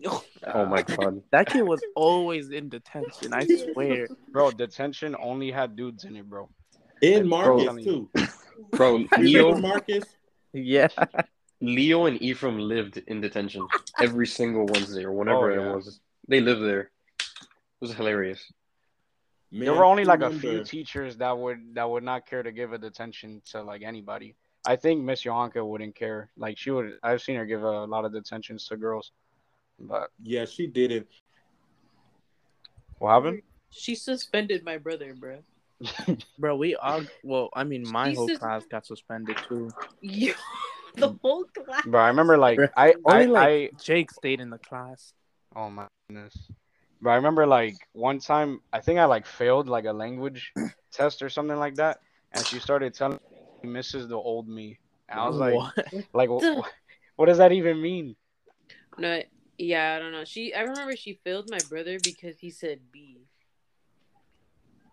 [0.54, 1.22] Oh my god.
[1.30, 3.32] That kid was always in detention.
[3.32, 4.08] I swear.
[4.32, 6.48] Bro, detention only had dudes in it, bro.
[7.02, 7.58] And Bro.
[7.64, 8.08] Marcus too.
[8.72, 10.04] Bro, You Leo remember Marcus?
[10.52, 10.88] Yeah.
[11.60, 13.66] Leo and Ephraim lived in detention
[14.00, 15.70] every single Wednesday or whenever Oh, yeah.
[15.70, 16.00] it was.
[16.28, 16.90] They lived there.
[17.82, 18.40] It was hilarious.
[19.50, 22.44] Man, there were only I like a few teachers that would that would not care
[22.44, 24.36] to give a detention to like anybody.
[24.64, 26.30] I think Miss Johanka wouldn't care.
[26.36, 26.98] Like she would.
[27.02, 29.10] I've seen her give a lot of detentions to girls.
[29.80, 31.08] But Yeah, she did it.
[32.98, 33.42] what happened?
[33.70, 35.38] She suspended my brother, bro.
[36.38, 39.68] Bro, we all well, I mean my He whole says- class got suspended too.
[40.00, 40.34] Yeah,
[40.94, 41.84] the whole class.
[41.84, 45.12] Bro, I remember like I I, Only like I Jake stayed in the class.
[45.56, 46.36] Oh my goodness.
[47.02, 50.52] But I remember like one time I think I like failed like a language
[50.92, 51.98] test or something like that,
[52.32, 53.18] and she started telling
[53.64, 54.78] me misses the old me.
[55.08, 55.86] And I was like, What?
[56.14, 56.68] like wh-
[57.16, 58.16] what does that even mean?
[58.98, 59.22] No,
[59.58, 60.24] yeah, I don't know.
[60.24, 63.18] She, I remember she failed my brother because he said B.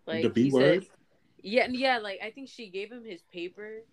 [0.08, 0.84] Like The B word?
[0.84, 0.92] Said,
[1.44, 1.98] yeah, yeah.
[2.00, 3.84] Like I think she gave him his paper,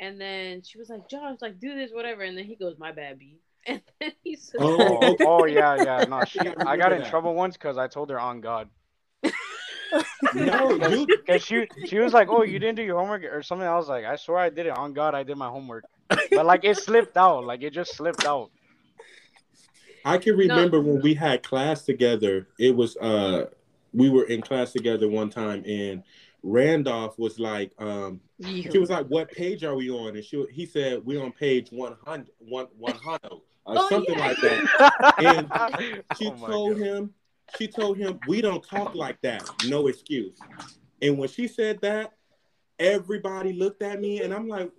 [0.00, 2.92] and then she was like, "Josh, like do this, whatever." And then he goes, "My
[2.92, 3.36] bad, B."
[3.66, 6.04] And then he said, Oh, Oh, oh yeah, yeah.
[6.08, 7.10] No, she, I got in that.
[7.10, 8.68] trouble once because I told her on God.
[10.34, 13.66] No, you Because she she was like, "Oh, you didn't do your homework or something."
[13.66, 15.14] I was like, "I swear I did it on God.
[15.14, 17.44] I did my homework." But like it slipped out.
[17.44, 18.50] Like it just slipped out.
[20.04, 22.48] I can remember when we had class together.
[22.58, 23.46] It was uh
[23.92, 26.02] we were in class together one time and
[26.42, 30.66] Randolph was like um she was like what page are we on and she he
[30.66, 33.20] said we're on page 100 one, 100
[33.64, 34.26] or Oh, something yeah.
[34.26, 35.14] like that.
[35.18, 35.50] And
[36.16, 36.86] She Oh told God.
[36.86, 37.14] him
[37.58, 39.48] she told him we don't talk like that.
[39.66, 40.38] No excuse.
[41.02, 42.12] And when she said that
[42.78, 44.70] everybody looked at me and I'm like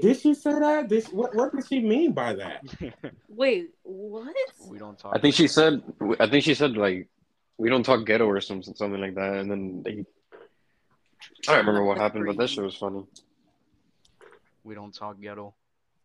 [0.00, 0.88] did she say that?
[0.88, 2.62] This what what did she mean by that?
[3.28, 4.34] "Wait, what?"
[4.68, 5.16] We don't talk.
[5.16, 5.82] I think she said.
[6.20, 7.08] I think she said like,
[7.58, 9.34] we don't talk ghetto or something, something like that.
[9.34, 10.04] And then they.
[11.48, 13.04] I don't remember what happened, but that shit was funny.
[14.62, 15.54] we don't talk ghetto.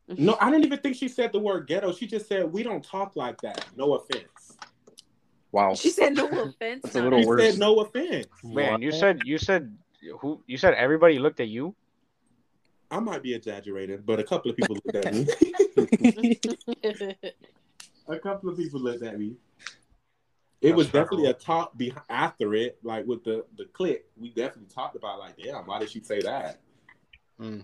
[0.17, 1.93] No, I didn't even think she said the word ghetto.
[1.93, 3.65] She just said we don't talk like that.
[3.77, 4.57] No offense.
[5.51, 5.75] Wow.
[5.75, 7.41] She said, "No offense." That's a now." little She worse.
[7.43, 8.27] said no offense.
[8.43, 9.75] Man, you said you said
[10.19, 10.41] who?
[10.47, 11.75] You said everybody looked at you.
[12.91, 15.27] I might be exaggerating, but a couple of people looked at me.
[18.07, 19.35] a couple of people looked at me.
[20.61, 24.05] It That's was definitely a talk be- after it, like with the the clique.
[24.17, 26.59] We definitely talked about like, damn, why did she say that?
[27.39, 27.63] Mm.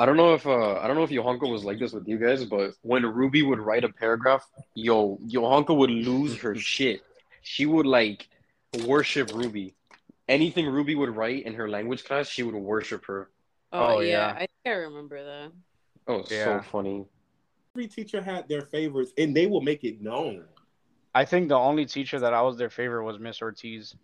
[0.00, 2.16] I don't know if uh, I don't know if Yohanko was like this with you
[2.16, 7.02] guys, but when Ruby would write a paragraph, yo, Yohanko would lose her shit.
[7.42, 8.26] She would like
[8.86, 9.74] worship Ruby.
[10.26, 13.28] Anything Ruby would write in her language class, she would worship her.
[13.72, 14.08] Oh, Oh, yeah.
[14.10, 14.32] yeah.
[14.34, 15.52] I think I remember that.
[16.06, 16.44] Oh, Yeah.
[16.44, 17.04] so funny.
[17.76, 20.44] Every teacher had their favorites, and they will make it known.
[21.14, 23.94] I think the only teacher that I was their favorite was Miss Ortiz.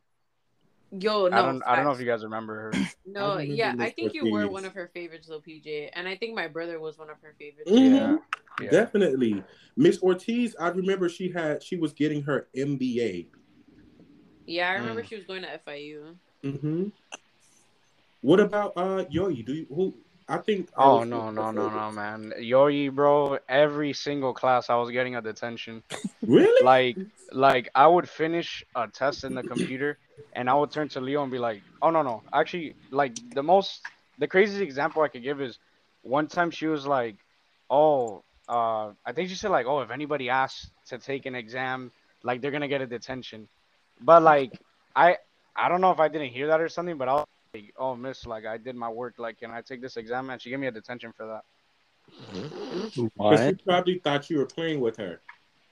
[0.93, 1.37] Yo, no.
[1.37, 2.73] I don't I don't know if you guys remember her.
[3.09, 6.17] No, I yeah, I think you were one of her favorites though, PJ, and I
[6.17, 7.71] think my brother was one of her favorites.
[7.71, 7.95] Mhm.
[7.95, 8.17] Yeah.
[8.61, 8.71] Yeah.
[8.71, 9.45] Definitely,
[9.77, 10.57] Miss Ortiz.
[10.59, 13.29] I remember she had she was getting her MBA.
[14.47, 15.09] Yeah, I remember Mm.
[15.09, 16.17] she was going to FIU.
[16.43, 16.89] hmm
[18.23, 19.45] What about uh Yoyi?
[19.47, 19.97] Do you who?
[20.29, 20.69] I think.
[20.77, 22.33] I Oh no no no no man.
[22.39, 25.83] Yoyi bro, every single class I was getting a detention.
[26.27, 26.65] Really?
[26.65, 26.99] Like
[27.33, 29.99] like I would finish a test in the computer
[30.33, 33.43] and I would turn to Leo and be like, "Oh no no." Actually, like the
[33.43, 33.83] most
[34.19, 35.59] the craziest example I could give is
[36.03, 37.17] one time she was like,
[37.71, 41.93] "Oh, uh I think she said like, "Oh, if anybody asks to take an exam,
[42.23, 43.49] like they're going to get a detention."
[44.01, 44.53] But like
[44.95, 45.19] I
[45.57, 47.36] I don't know if I didn't hear that or something, but I was like,
[47.77, 49.15] "Oh, miss, like I did my work.
[49.19, 51.45] Like, can I take this exam?" And she gave me a detention for that.
[53.17, 55.21] But she probably thought you were playing with her.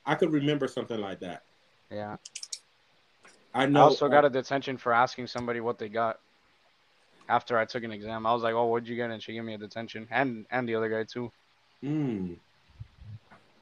[0.04, 1.42] I could remember something like that.
[1.90, 2.16] Yeah.
[3.54, 3.82] I I know.
[3.82, 6.18] also got a detention for asking somebody what they got
[7.28, 8.26] after I took an exam.
[8.26, 10.68] I was like, "Oh, what'd you get?" And she gave me a detention, and and
[10.68, 11.30] the other guy too.
[11.82, 12.36] Mm.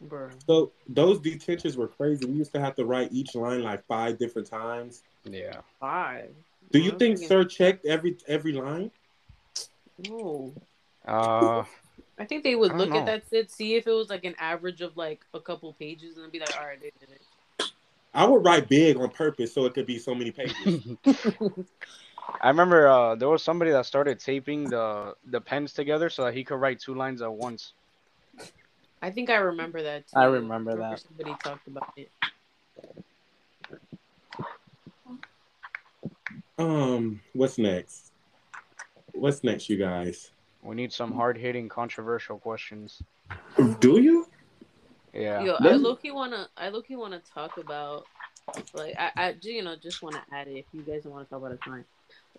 [0.01, 0.31] Bro.
[0.47, 2.25] So those detentions were crazy.
[2.27, 5.03] We used to have to write each line like five different times.
[5.25, 5.61] Yeah.
[5.79, 6.35] Five.
[6.71, 8.91] Do you think thinking- Sir checked every every line?
[10.09, 10.55] No.
[11.07, 11.65] Uh,
[12.19, 12.99] I think they would look know.
[12.99, 16.17] at that shit, see if it was like an average of like a couple pages,
[16.17, 17.73] and be like, all right, they did it.
[18.15, 20.87] I would write big on purpose so it could be so many pages.
[22.41, 26.35] I remember uh, there was somebody that started taping the the pens together so that
[26.35, 27.73] he could write two lines at once.
[29.01, 30.07] I think I remember that.
[30.07, 30.17] Too.
[30.17, 31.01] I remember that.
[31.01, 32.11] Somebody talked about it.
[36.59, 38.13] Um, what's next?
[39.13, 40.31] What's next, you guys?
[40.63, 43.03] We need some hard hitting, controversial questions.
[43.81, 44.27] Do you?
[45.13, 45.45] Yeah.
[45.45, 48.05] Yo, I look you wanna, I look you wanna talk about,
[48.75, 50.59] like, I, I, ju- you know, just wanna add it.
[50.59, 51.85] If you guys don't wanna talk about it, fine.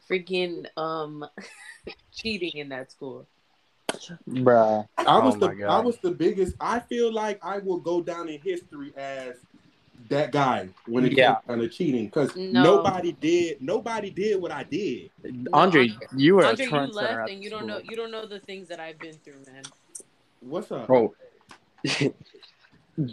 [0.09, 1.25] Freaking um,
[2.13, 3.27] cheating in that school.
[4.27, 4.87] Bruh.
[4.97, 6.55] I was Oh the my I was the biggest.
[6.59, 9.35] I feel like I will go down in history as
[10.09, 11.35] that guy when it Yeah.
[11.35, 12.63] came down to cheating because No.
[12.63, 15.11] nobody did nobody did what I did.
[15.53, 18.25] Andre, Andre- you were Andre, a you left, and you don't know, you don't know
[18.25, 19.63] the things that I've been through, man.
[20.41, 20.87] What's up?
[20.87, 21.13] Bro.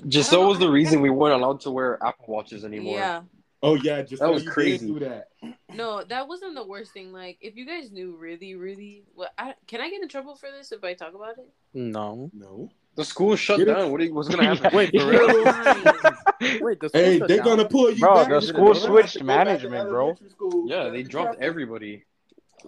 [0.09, 2.99] Just so was the reason we weren't allowed to wear Apple Watches anymore.
[2.99, 3.23] Yeah.
[3.63, 4.87] Oh yeah, just That was you crazy.
[4.87, 5.29] did do that.
[5.75, 7.13] No, that wasn't the worst thing.
[7.13, 10.51] Like, if you guys knew really, really, what I can I get in trouble for
[10.51, 11.49] this if I talk about it?
[11.75, 12.31] No.
[12.33, 12.71] No.
[12.97, 13.75] The school shut Get it?
[13.75, 13.91] down.
[13.93, 14.71] What are you, what's gonna happen?
[14.75, 15.21] Wait, for real?
[16.61, 17.47] Wait, the school Hey, shut they're down?
[17.47, 18.29] gonna pull you Bro, back.
[18.29, 20.19] the school gonna switched to go back to management, bro.
[20.29, 20.69] school.
[20.69, 22.05] Yeah, they dropped everybody.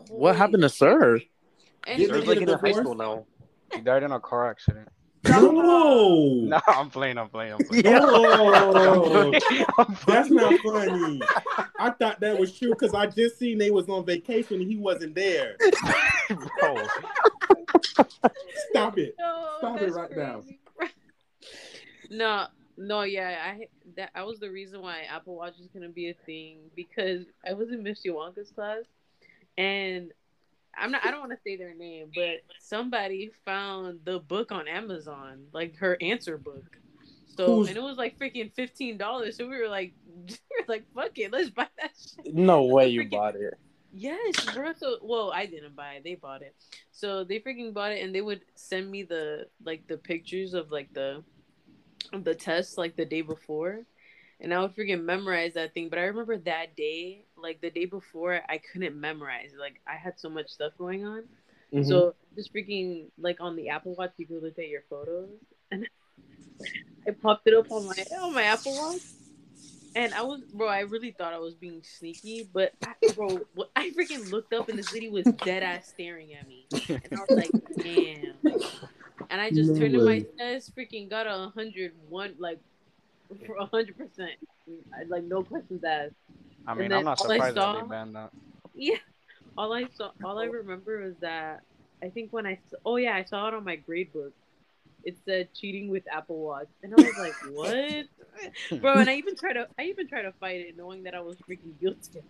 [0.08, 1.20] What happened to Sir?
[1.86, 3.26] Anyway, Did There's they like in a a high school now.
[3.74, 4.88] He died in a car accident.
[5.24, 6.08] No.
[6.52, 7.18] No, I'm playing.
[7.18, 7.52] I'm playing.
[7.54, 7.84] I'm playing.
[7.86, 9.32] Oh,
[9.78, 11.20] I'm that's not funny.
[11.78, 14.76] I thought that was true because I just seen they was on vacation and he
[14.76, 15.56] wasn't there.
[16.28, 16.76] Bro,
[17.82, 19.14] Stop it.
[19.18, 20.42] No, Stop it that's right now.
[22.10, 26.08] no, no, yeah, I that I was the reason why Apple Watch is gonna be
[26.10, 28.84] a thing because I was in Miss Yowanka's class,
[29.58, 30.12] and
[30.76, 31.04] I'm not.
[31.04, 35.76] I don't want to say their name, but somebody found the book on Amazon, like
[35.76, 36.78] her answer book.
[37.36, 39.36] So Who's- and it was like freaking fifteen dollars.
[39.36, 39.92] So we were like,
[40.26, 42.34] we were like, fuck it, let's buy that shit.
[42.34, 43.54] No way you bought it.
[43.92, 44.72] Yes, bro.
[45.02, 46.04] Well, I didn't buy it.
[46.04, 46.54] They bought it.
[46.92, 50.70] So they freaking bought it, and they would send me the like the pictures of
[50.70, 51.22] like the
[52.12, 53.80] of the test like the day before,
[54.40, 55.90] and I would freaking memorize that thing.
[55.90, 59.52] But I remember that day, like the day before, I couldn't memorize.
[59.58, 61.24] Like I had so much stuff going on.
[61.72, 61.88] Mm-hmm.
[61.88, 65.28] So just freaking like on the Apple Watch, you could look at your photos,
[65.70, 65.86] and
[67.06, 69.02] I popped it up on my on my Apple Watch,
[69.94, 70.68] and I was bro.
[70.68, 74.68] I really thought I was being sneaky, but I, bro, what- I freaking looked up
[74.68, 78.34] and this lady was dead ass staring at me, and I was like, damn.
[79.30, 82.58] And I just No turned in my test, freaking got a hundred one like
[83.46, 84.32] for a hundred percent,
[84.98, 86.12] I- like no questions asked.
[86.66, 88.30] I mean, I'm not all I surprised that saw- they banned that.
[88.74, 88.96] Yeah.
[89.58, 91.62] All I saw, all I remember was that
[92.02, 94.32] I think when I, oh yeah, I saw it on my grade book.
[95.04, 98.04] It said cheating with Apple Watch, and I was like, what,
[98.80, 98.98] bro?
[98.98, 101.36] And I even tried to, I even tried to fight it, knowing that I was
[101.48, 102.22] freaking guilty.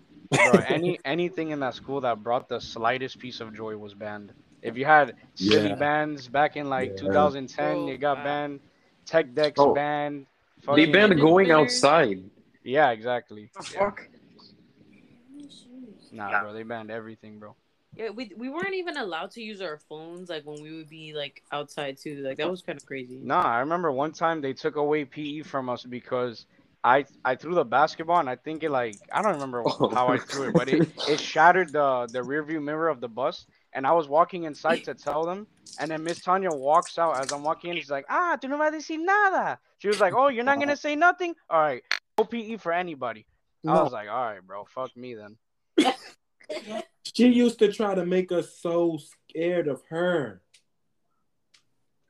[0.42, 4.32] Bro, any anything in that school that brought the slightest piece of joy was banned.
[4.62, 5.74] If you had Silly Yeah.
[5.74, 6.96] bands back in like Yeah.
[6.96, 8.24] 2010, Oh, you got wow.
[8.24, 8.60] banned.
[9.06, 9.74] Tech decks Oh.
[9.74, 10.26] banned.
[10.72, 11.60] They banned going spinners.
[11.60, 12.18] outside.
[12.64, 13.50] Yeah, exactly.
[13.54, 13.80] What the Yeah.
[13.80, 14.08] fuck?
[16.12, 17.56] Nah, bro, they banned everything, bro.
[17.96, 21.12] Yeah, we we weren't even allowed to use our phones like when we would be
[21.12, 22.22] like outside too.
[22.22, 23.20] Like that was kind of crazy.
[23.22, 26.46] Nah, I remember one time they took away PE from us because
[26.82, 29.88] I I threw the basketball and I think it like I don't remember Oh.
[29.92, 33.08] how I threw it, but it, it shattered the the rear view mirror of the
[33.08, 33.46] bus.
[33.74, 35.46] And I was walking inside to tell them,
[35.78, 37.76] and then Miss Tanya walks out as I'm walking in.
[37.76, 40.58] She's like, "Ah, tú no vas a decir nada." She was like, "Oh, you're not
[40.58, 41.34] gonna say nothing?
[41.48, 41.82] All right,
[42.18, 43.26] no PE for anybody."
[43.66, 45.36] I was like, "All right, bro, fuck me then."
[47.04, 50.42] She used to try to make us so scared of her.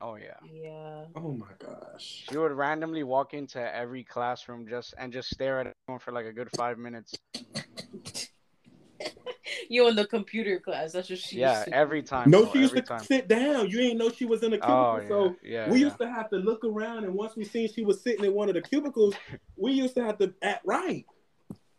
[0.01, 0.35] Oh yeah.
[0.53, 1.05] Yeah.
[1.15, 2.25] Oh my gosh.
[2.29, 6.27] She would randomly walk into every classroom just and just stare at everyone for like
[6.27, 7.15] a good five minutes.
[9.69, 10.93] You in the computer class?
[10.93, 11.39] That's what she.
[11.39, 12.31] Yeah, used to every time.
[12.31, 13.03] No, bro, she used to time.
[13.03, 13.69] sit down.
[13.69, 14.77] You ain't know she was in a oh, cubicle.
[14.77, 15.71] Oh yeah, So yeah.
[15.71, 15.85] we yeah.
[15.87, 18.49] used to have to look around, and once we seen she was sitting in one
[18.49, 19.15] of the cubicles,
[19.57, 21.07] we used to have to act right.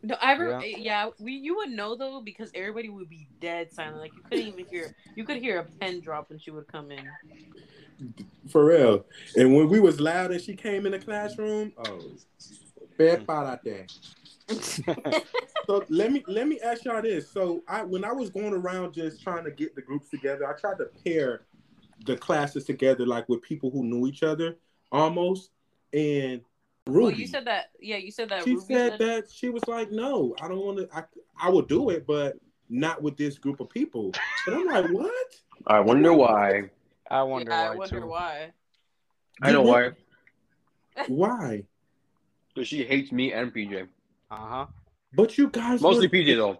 [0.03, 0.77] No, I re- Yeah.
[0.77, 1.09] yeah.
[1.19, 3.97] we you would know though because everybody would be dead silent.
[3.97, 4.95] Like you couldn't even hear.
[5.15, 7.07] You could hear a pen drop when she would come in.
[8.49, 9.05] For real.
[9.37, 12.01] And when we was loud and she came in the classroom, oh,
[12.97, 13.27] bad mm.
[13.27, 13.87] part out there.
[15.65, 17.31] So let me let me ask y'all this.
[17.31, 20.59] So I when I was going around just trying to get the groups together, I
[20.59, 21.45] tried to pair
[22.05, 24.57] the classes together like with people who knew each other
[24.91, 25.51] almost.
[25.93, 26.41] And
[26.85, 27.71] Ruby, Well, you said that.
[27.79, 28.43] Yeah, you said that.
[28.43, 30.89] she Ruby said that she was like, "No, I don't want to.
[30.95, 31.03] I
[31.39, 32.35] I will do it, but
[32.69, 34.11] not with this group of people."
[34.47, 35.35] And I'm like, "What?
[35.67, 36.69] I wonder why.
[37.09, 38.07] I wonder Yeah, why I wonder too.
[38.07, 38.51] why.
[39.41, 39.91] I know why.
[41.07, 41.63] Why?
[42.53, 43.87] Because she hates me and PJ.
[44.29, 44.65] Uh huh.
[45.15, 46.59] But you guys Mostly were, PJ though.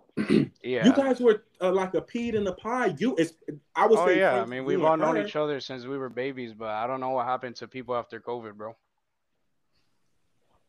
[0.64, 0.86] Yeah.
[0.86, 2.96] You guys were uh, like a peed in the pie.
[2.98, 3.34] You, it's,
[3.76, 4.20] I would oh say.
[4.20, 5.26] yeah, I mean we've all known her.
[5.26, 8.22] each other since we were babies, but I don't know what happened to people after
[8.22, 8.76] COVID, bro.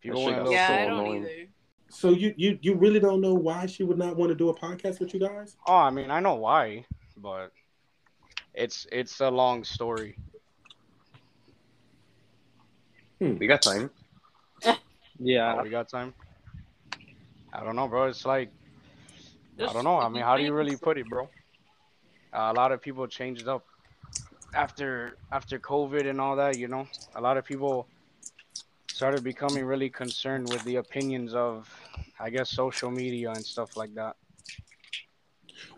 [0.05, 1.23] People shit went a got little Yeah, so I don't annoying.
[1.23, 1.47] either.
[1.89, 4.55] So you, you, you really don't know why she would not want to do a
[4.55, 5.57] podcast with you guys?
[5.67, 6.85] Oh, I mean, I know why,
[7.17, 7.53] but
[8.53, 10.17] it's it's a long story.
[13.21, 13.91] We got time.
[15.21, 15.55] Yeah.
[15.59, 16.13] Oh, we got time.
[17.53, 18.09] I don't know, bro.
[18.09, 18.51] It's like
[19.61, 19.99] I don't know.
[19.99, 21.31] I mean, how do you really put it, bro?
[22.33, 23.65] Uh, a lot of people changed up
[24.53, 26.59] after after COVID and all that.
[26.59, 27.87] You know, a lot of people
[28.95, 31.69] started becoming really concerned with the opinions of,
[32.21, 34.15] I guess, social media and stuff like that.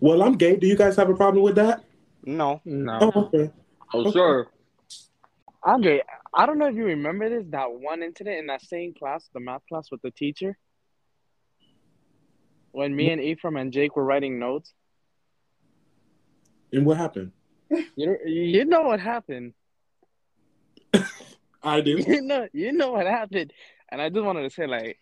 [0.00, 0.56] Well, I'm gay.
[0.56, 1.82] Do you guys have a problem with that?
[2.26, 2.98] No, No.
[3.00, 3.50] Oh, okay.
[3.94, 4.48] Oh, sure.
[5.64, 6.02] Andre,
[6.34, 9.40] I don't know if you remember this, that one incident in that same class, the
[9.40, 10.58] math class with the teacher.
[12.72, 14.74] When me and Ephraim and Jake were writing notes.
[16.70, 17.32] And what happened?
[17.96, 19.54] You you know what happened.
[21.66, 21.98] I do.
[21.98, 23.52] You know you know what happened.
[23.90, 24.98] And I just wanted to say like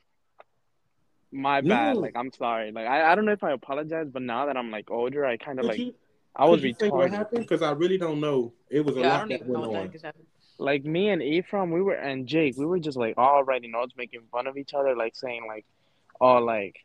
[1.32, 1.94] my bad.
[1.94, 2.00] No.
[2.00, 2.72] Like I'm sorry.
[2.72, 5.36] Like I, I don't know if I apologize, but now that I'm like older, I
[5.36, 5.94] kind of like you,
[6.34, 7.14] I was could you say what retarded.
[7.14, 7.42] happened?
[7.42, 8.52] Because I really don't know.
[8.70, 9.90] It was a Yeah, lot don't that went on.
[10.02, 10.14] that
[10.58, 13.94] like me and Ephraim, we were and Jake, we were just like all writing notes,
[13.96, 15.66] making fun of each other, like saying like,
[16.20, 16.76] oh, like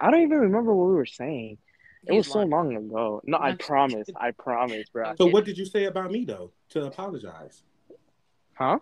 [0.00, 1.58] I don't even remember what we were saying.
[2.06, 3.22] It He's was so long ago.
[3.24, 4.08] No, I promise.
[4.14, 5.14] I promise, bro.
[5.16, 6.52] So what did you say about me though?
[6.70, 7.62] To apologize?
[8.54, 8.78] Huh?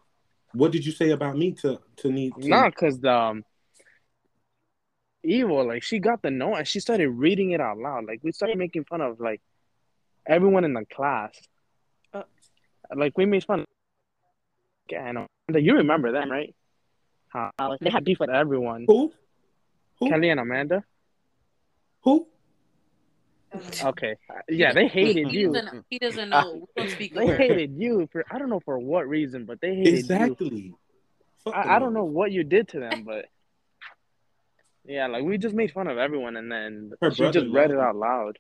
[0.55, 2.35] What did you say about me to to need?
[2.41, 3.45] To, Nah, cause um,
[5.23, 8.05] evil like she got the note and she started reading it out loud.
[8.07, 9.41] Like we started making fun of like
[10.27, 11.35] everyone in the class.
[12.13, 12.23] Uh.
[12.95, 13.61] like we made fun.
[13.61, 13.67] Of,
[14.95, 16.55] and uh, you remember them, right?
[17.29, 18.85] How they had beef with everyone.
[18.87, 19.13] Who?
[20.01, 20.09] Who?
[20.11, 20.85] Kelly and Amanda.
[22.03, 22.27] Who?
[23.83, 24.17] Okay,
[24.49, 25.53] yeah, they hated He you.
[25.53, 26.67] doesn't, he doesn't know.
[26.77, 29.75] We don't speak They hated you for I don't know for what reason, but they
[29.75, 29.97] hated you.
[29.99, 30.75] Exactly.
[31.45, 33.27] Fuck I, I don't know what you did to them, but
[34.85, 37.79] yeah, like we just made fun of everyone, and then Her she just read it
[37.79, 38.39] out loud.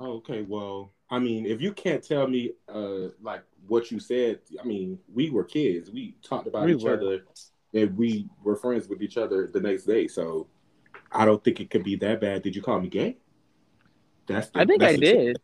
[0.00, 4.40] Oh, okay, well, I mean, if you can't tell me uh like what you said,
[4.60, 5.90] I mean, we were kids.
[5.90, 6.94] We talked about We each were.
[6.94, 7.24] other
[7.72, 10.06] and we were friends with each other the next day.
[10.06, 10.46] So
[11.14, 12.42] I don't think it could be that bad.
[12.42, 13.16] Did you call me gay?
[14.26, 15.36] That's the, I think I that's the tru- did.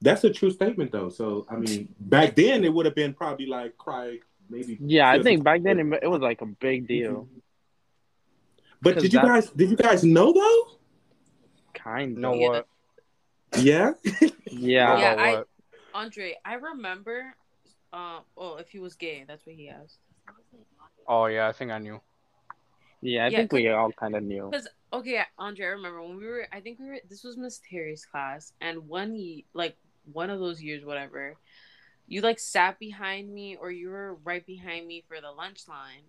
[0.00, 1.08] that's a true statement though.
[1.08, 4.18] So I mean, back then it would have been probably like cry
[4.50, 7.28] maybe Yeah, I think back then it, it was like a big deal.
[8.80, 10.78] But did you that- guys did you guys know though?
[11.74, 12.64] Kind You know of.
[13.56, 13.90] Yeah.
[13.90, 13.98] what?
[14.20, 14.28] Yeah.
[14.50, 14.98] Yeah.
[14.98, 15.48] Yeah, I- what?
[15.94, 17.34] Andre, I remember.
[17.92, 19.98] Uh, oh, if he was gay, that's what he asked.
[21.06, 22.00] Oh yeah, I think I knew.
[23.02, 24.48] Yeah, I Yeah, think we all kind of knew.
[24.50, 26.46] Because okay, Andre, I remember when we were.
[26.52, 26.98] I think we were.
[27.08, 29.76] This was Miss Terry's class, and one like
[30.12, 31.36] one of those years, whatever,
[32.06, 36.04] you like sat behind me or you were right behind me for the lunch line,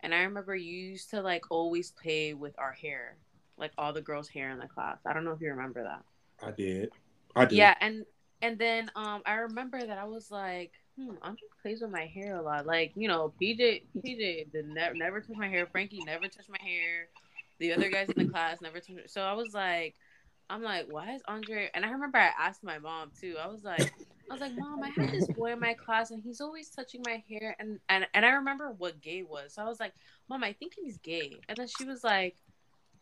[0.00, 3.16] and I remember you used to like always play with our hair,
[3.56, 4.98] like all the girls' hair in the class.
[5.06, 6.04] I don't know if you remember that.
[6.46, 6.90] I did.
[7.34, 7.56] I did.
[7.56, 8.04] Yeah, and
[8.42, 12.36] and then um I remember that I was like, hmm, Andre plays with my hair
[12.36, 12.66] a lot.
[12.66, 15.66] Like you know, PJ PJ never never touch my hair.
[15.66, 17.08] Frankie never touched my hair
[17.58, 19.10] the other guys in the class never touched.
[19.10, 19.94] So I was like,
[20.48, 21.70] I'm like, why is Andre?
[21.74, 23.36] And I remember I asked my mom too.
[23.42, 23.80] I was like,
[24.30, 27.02] I was like, mom, I have this boy in my class and he's always touching
[27.06, 27.56] my hair.
[27.58, 29.54] And and and I remember what gay was.
[29.54, 29.92] So I was like,
[30.28, 31.32] mom, I think he's gay.
[31.48, 32.36] And then she was like,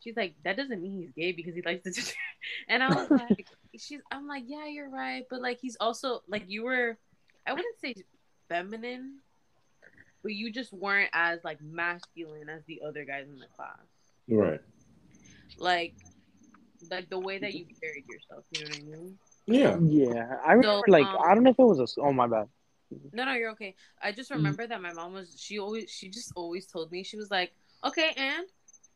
[0.01, 1.93] she's like, that doesn't mean he's gay because he likes to.
[1.93, 2.15] Touch
[2.69, 3.47] and I was like,
[3.79, 4.01] she's.
[4.11, 6.97] I'm like, yeah, you're right, but like he's also like you were.
[7.47, 7.95] I wouldn't say
[8.49, 9.19] feminine,
[10.23, 13.79] but you just weren't as like masculine as the other guys in the class.
[14.29, 14.61] Right.
[15.59, 15.95] Like,
[16.91, 18.45] like the way that you carried yourself.
[18.53, 19.19] You know what I mean?
[19.47, 19.79] Yeah.
[19.81, 20.37] Yeah.
[20.45, 22.01] I remember, so, like, um, I don't know if it was a.
[22.01, 22.49] Oh my bad.
[23.13, 23.75] No, no, you're okay.
[24.03, 24.39] I just mm-hmm.
[24.39, 24.71] remember mm-hmm.
[24.71, 25.37] that my mom was.
[25.39, 25.91] She always.
[25.91, 27.03] She just always told me.
[27.03, 27.53] She was like,
[27.85, 28.47] "Okay, and."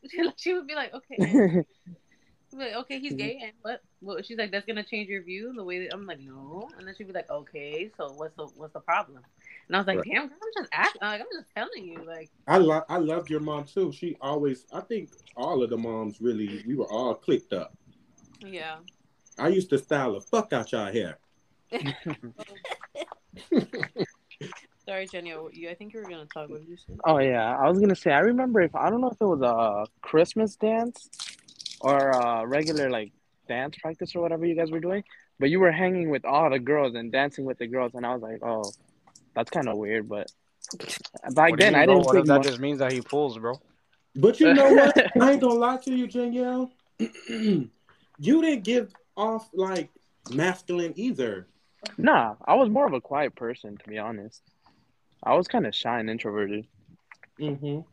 [0.36, 1.64] she would be like, "Okay."
[2.54, 3.18] like, okay, he's mm-hmm.
[3.18, 3.82] gay, and what?
[4.00, 5.52] Well, she's like, that's gonna change your view.
[5.54, 8.46] The way that I'm like, no, and then she'd be like, okay, so what's the
[8.56, 9.22] what's the problem?
[9.68, 10.08] And I was like, right.
[10.10, 11.02] damn, I'm just acting.
[11.02, 12.30] Like, I'm just telling you, like.
[12.46, 13.92] I love I loved your mom too.
[13.92, 17.76] She always, I think all of the moms really, we were all clicked up.
[18.40, 18.76] Yeah.
[19.38, 21.18] I used to style the fuck out y'all hair.
[24.86, 25.34] Sorry, Jenny.
[25.34, 26.48] Oh, you, I think you were gonna talk.
[26.48, 26.94] What did you say?
[27.04, 28.10] Oh yeah, I was gonna say.
[28.10, 31.10] I remember if I don't know if it was a Christmas dance
[31.80, 33.12] or a regular like
[33.48, 35.04] dance practice or whatever you guys were doing,
[35.38, 38.14] but you were hanging with all the girls and dancing with the girls, and I
[38.14, 38.72] was like, oh,
[39.34, 40.08] that's kind of weird.
[40.08, 40.30] But
[41.30, 42.04] back then, I didn't.
[42.04, 43.60] What that just means that he pulls, bro?
[44.14, 44.96] But you know what?
[45.20, 46.70] I ain't gonna lie to you, Danielle.
[47.28, 47.70] you
[48.18, 49.90] didn't give off like
[50.30, 51.46] masculine either.
[51.96, 54.42] Nah, I was more of a quiet person, to be honest.
[55.22, 56.66] I was kind of shy and introverted.
[57.40, 57.84] Mhm.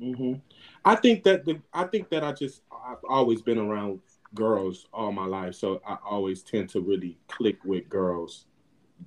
[0.00, 0.40] Mhm.
[0.84, 4.00] I think that the I think that I just I've always been around
[4.34, 8.46] girls all my life, so I always tend to really click with girls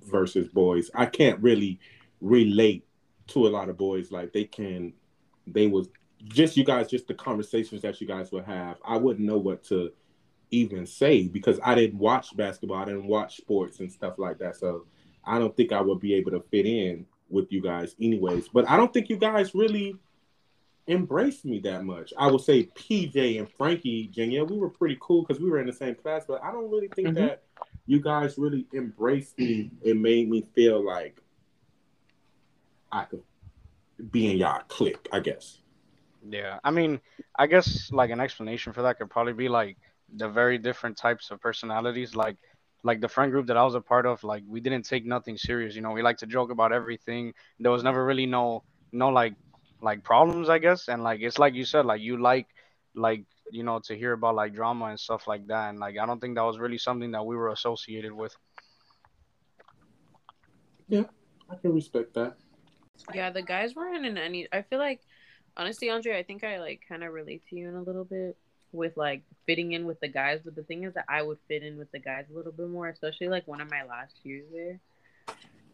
[0.02, 0.90] versus boys.
[0.94, 1.80] I can't really
[2.20, 2.84] relate
[3.28, 4.92] to a lot of boys like they can
[5.46, 5.88] they was
[6.24, 8.76] just you guys just the conversations that you guys would have.
[8.84, 9.92] I wouldn't know what to
[10.50, 14.56] even say because I didn't watch basketball, I didn't watch sports and stuff like that.
[14.56, 14.86] So
[15.24, 18.48] I don't think I would be able to fit in with you guys anyways.
[18.48, 19.96] But I don't think you guys really
[20.88, 22.12] embraced me that much.
[22.18, 25.66] I would say PJ and Frankie, Danielle, we were pretty cool because we were in
[25.66, 27.26] the same class, but I don't really think mm-hmm.
[27.26, 27.42] that
[27.86, 31.20] you guys really embraced me and made me feel like
[32.90, 33.22] I could
[34.10, 35.58] be in y'all clique, I guess.
[36.28, 36.58] Yeah.
[36.62, 37.00] I mean,
[37.36, 39.76] I guess like an explanation for that could probably be like
[40.14, 42.14] the very different types of personalities.
[42.14, 42.36] Like
[42.84, 45.36] like the friend group that I was a part of, like we didn't take nothing
[45.36, 45.74] serious.
[45.74, 47.32] You know, we like to joke about everything.
[47.60, 49.34] There was never really no no like
[49.82, 50.88] like problems, I guess.
[50.88, 52.46] And like it's like you said, like you like
[52.94, 55.70] like you know to hear about like drama and stuff like that.
[55.70, 58.34] And like I don't think that was really something that we were associated with.
[60.88, 61.04] Yeah,
[61.50, 62.36] I can respect that.
[63.12, 64.46] Yeah, the guys weren't in any.
[64.52, 65.00] I feel like
[65.56, 68.36] honestly, Andre, I think I like kind of relate to you in a little bit
[68.72, 70.40] with like fitting in with the guys.
[70.44, 72.68] But the thing is that I would fit in with the guys a little bit
[72.68, 74.78] more, especially like one of my last years there.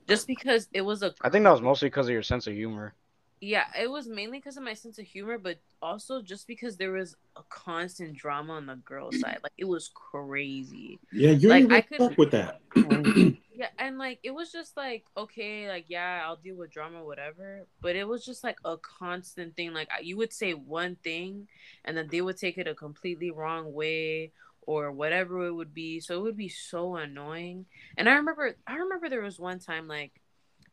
[0.09, 1.15] Just because it was a.
[1.21, 2.95] I think that was mostly because of your sense of humor
[3.41, 6.93] yeah, it was mainly because of my sense of humor, but also just because there
[6.93, 9.39] was a constant drama on the girl side.
[9.43, 10.99] Like it was crazy.
[11.12, 12.61] Yeah, you like, I could with that.
[13.55, 17.66] yeah, and like it was just like okay, like yeah, I'll deal with drama, whatever.
[17.80, 19.72] But it was just like a constant thing.
[19.72, 21.49] Like you would say one thing,
[21.84, 24.32] and then they would take it a completely wrong way,
[24.62, 26.01] or whatever it would be.
[26.01, 27.66] So it would be so annoying.
[27.97, 30.12] And I remember, I remember there was one time like,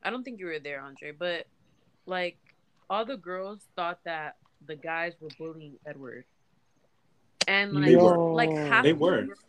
[0.03, 1.47] I don't think you were there, Andre, but
[2.05, 2.38] like
[2.90, 6.26] all the girls thought that the guys were bullying Edward.
[7.48, 8.34] And like they were.
[8.34, 9.22] like half they were.
[9.22, 9.40] The girls,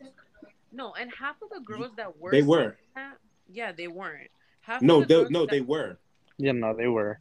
[0.72, 2.76] no, and half of the girls that were they were.
[2.95, 3.16] That,
[3.51, 4.30] yeah, they weren't.
[4.61, 5.99] Half no, the they, no, that, they were.
[6.39, 7.20] Yeah, no, they were.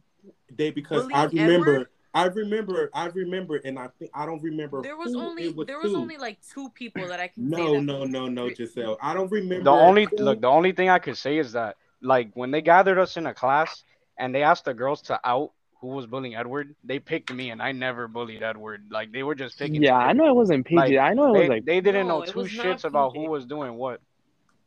[0.54, 1.88] They because I remember Edward?
[2.16, 4.80] I remember, I remember, and I think I don't remember.
[4.80, 5.98] There was only was there was two.
[5.98, 7.50] only like two people that I can.
[7.50, 8.96] No, no, no, no, Giselle.
[9.02, 9.64] I don't remember.
[9.64, 12.98] The only look, the only thing I could say is that like when they gathered
[12.98, 13.84] us in a class
[14.18, 15.52] and they asked the girls to out
[15.88, 18.86] who was bullying Edward, they picked me, and I never bullied Edward.
[18.90, 19.82] Like they were just picking.
[19.82, 20.76] Yeah, I know it wasn't PG.
[20.76, 23.28] Like, I know it they, was like they didn't no, know two shits about who
[23.28, 24.00] was doing what.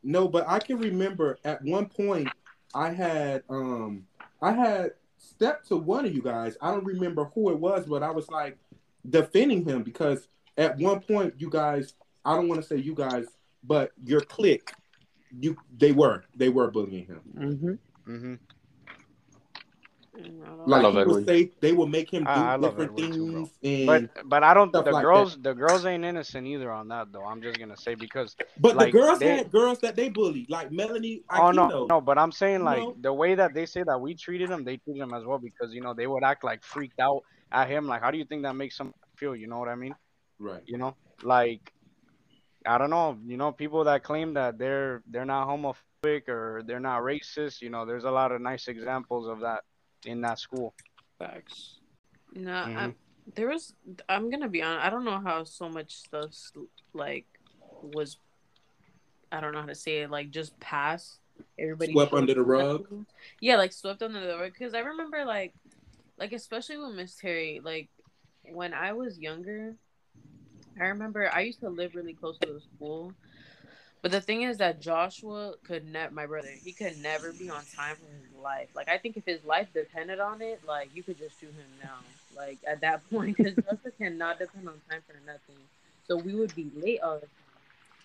[0.03, 2.29] No, but I can remember at one point
[2.73, 4.05] I had um
[4.41, 6.57] I had stepped to one of you guys.
[6.61, 8.57] I don't remember who it was, but I was like
[9.09, 11.93] defending him because at one point, you guys,
[12.25, 13.25] I don't want to say you guys,
[13.63, 14.71] but your clique,
[15.39, 17.21] you they were they were bullying him.
[17.37, 18.11] Mm-hmm.
[18.11, 18.35] Mm-hmm.
[20.65, 23.13] Like I love he would say, they would make him do I- I different Edward
[23.13, 24.71] too, things, and But but I don't.
[24.71, 27.23] The like girls the girls ain't innocent either on that though.
[27.23, 30.49] I'm just gonna say because but like, the girls they- had girls that they bullied,
[30.49, 31.23] like Melanie.
[31.31, 31.87] oh no Aquino.
[31.89, 32.01] no.
[32.01, 32.95] But I'm saying You like know?
[32.99, 35.73] the way that they say that we treated them, they treated them as well because
[35.73, 37.87] you know they would act like freaked out at him.
[37.87, 39.35] Like how do you think that makes them feel?
[39.35, 39.95] You know what I mean?
[40.39, 40.61] right?
[40.65, 41.73] You know like.
[42.65, 46.81] I don't know, you know, people that claim that they're they're not homophobic or they're
[46.81, 49.63] not racist, you know, there's a lot of nice examples of that
[50.05, 50.73] in that school.
[51.17, 51.79] Facts.
[52.33, 52.77] No, Mhm.
[52.77, 52.95] I'm,
[53.35, 53.73] there was.
[54.07, 54.85] I'm gonna be honest.
[54.85, 56.31] I don't know how so much stuff
[56.93, 57.25] like
[57.81, 58.17] was.
[59.31, 60.11] I don't know how to say it.
[60.11, 61.19] Like just passed.
[61.57, 62.81] Everybody Swept under the rug?
[62.81, 63.05] nothing.
[63.39, 64.53] Yeah, like swept under the rug.
[64.53, 65.53] Because I remember, like,
[66.17, 67.61] like especially with Miss Terry.
[67.63, 67.89] Like
[68.51, 69.75] when I was younger,
[70.79, 73.13] I remember I used to live really close to the school.
[74.01, 77.63] But the thing is that Joshua could never, my brother, he could never be on
[77.75, 78.69] time for his life.
[78.75, 81.65] Like, I think if his life depended on it, like, you could just shoot him
[81.83, 81.97] now.
[82.35, 85.63] Like, at that point, because Joshua cannot depend on time for nothing.
[86.07, 87.29] So we would be late all the time.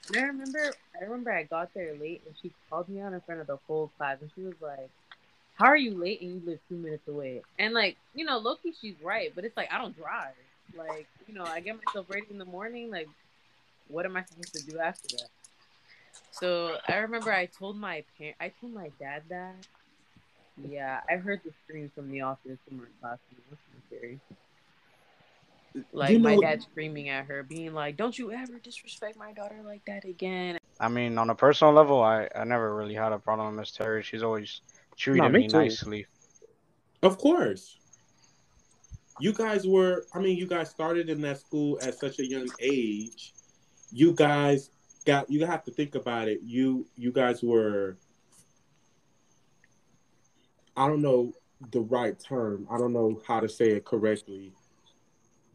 [0.08, 3.20] And I remember, I remember I got there late and she called me out in
[3.22, 4.90] front of the whole class and she was like,
[5.54, 7.40] how are you late and you live two minutes away?
[7.58, 10.34] And like, you know, Loki, she's right, but it's like, I don't drive.
[10.76, 12.90] Like, you know, I get myself ready in the morning.
[12.90, 13.08] Like,
[13.88, 15.28] what am I supposed to do after that?
[16.32, 19.54] So I remember I told my parent, I told my dad that.
[20.56, 23.40] Yeah, I heard the screams from the office from our classroom.
[23.50, 24.20] That's scary.
[25.92, 29.32] Like You my know- dad screaming at her, being like, "Don't you ever disrespect my
[29.32, 33.12] daughter like that again." I mean, on a personal level, I, I never really had
[33.12, 34.02] a problem with Miss Terry.
[34.02, 34.60] She's always
[34.96, 36.06] treated No, me me nicely.
[37.02, 37.78] Of course.
[39.20, 42.48] You guys were, I mean, you guys started in that school at such a young
[42.58, 43.32] age.
[43.92, 44.70] You guys
[45.04, 46.40] got, you have to think about it.
[46.42, 47.96] You, you guys were,
[50.76, 51.32] I don't know
[51.70, 52.66] the right term.
[52.70, 54.52] I don't know how to say it correctly.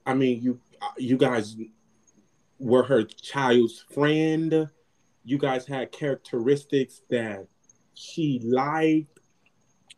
[0.06, 0.60] I mean, you,
[0.98, 1.56] you guys
[2.58, 4.70] were her child's friend.
[5.24, 7.46] You guys had characteristics that
[7.94, 9.20] she liked.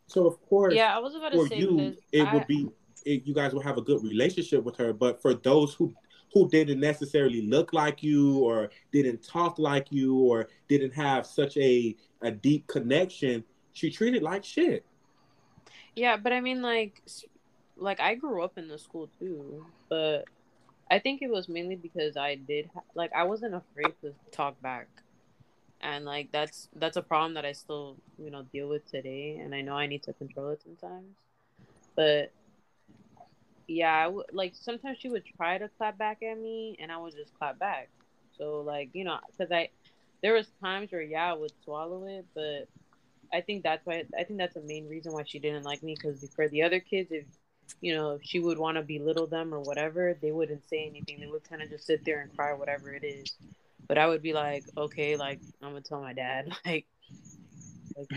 [0.07, 2.67] So, of course, Yeah, I was about to for say you, it I, would be
[3.05, 4.91] it, you guys will have a good relationship with her.
[4.91, 5.93] But for those who
[6.33, 11.55] who didn't necessarily look like you, or didn't talk like you, or didn't have such
[11.57, 13.43] a a deep connection,
[13.73, 14.85] she treated like shit.
[15.95, 17.01] Yeah, but I mean, like,
[17.77, 20.25] like I grew up in the school too, but
[20.89, 24.61] I think it was mainly because I did ha- like I wasn't afraid to talk
[24.61, 24.87] back,
[25.81, 29.55] and like that's that's a problem that I still you know deal with today, and
[29.55, 31.15] I know I need to control it sometimes,
[31.95, 32.31] but
[33.67, 36.97] yeah, I w- like sometimes she would try to clap back at me, and I
[36.97, 37.89] would just clap back.
[38.37, 39.69] So like you know, because I
[40.21, 42.67] there was times where yeah I would swallow it, but
[43.33, 45.95] I think that's why I think that's the main reason why she didn't like me
[45.95, 47.25] because for the other kids, if
[47.79, 51.19] you know she would want to belittle them or whatever, they wouldn't say anything.
[51.19, 53.31] They would kind of just sit there and cry, whatever it is.
[53.87, 56.85] But I would be like, okay, like I'm gonna tell my dad, like,
[57.97, 58.07] like.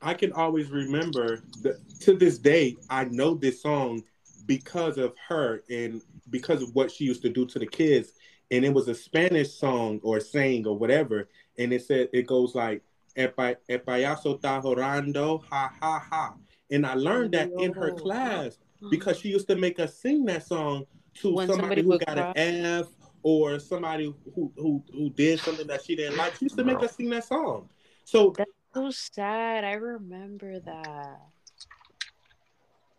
[0.00, 2.76] I can always remember that to this day.
[2.88, 4.02] I know this song
[4.46, 6.00] because of her and
[6.30, 8.12] because of what she used to do to the kids.
[8.50, 11.28] And it was a Spanish song or saying or whatever.
[11.58, 12.82] And it said it goes like
[13.18, 16.34] "El pa- el payaso está llorando, ha ha ha."
[16.70, 18.58] And I learned that in her class
[18.90, 22.16] because she used to make us sing that song to When somebody, somebody who got
[22.16, 22.42] cry.
[22.42, 22.86] an F
[23.22, 26.36] or somebody who, who who did something that she didn't like.
[26.36, 27.68] She used to make us sing that song.
[28.04, 29.64] So that's so sad.
[29.64, 31.20] I remember that.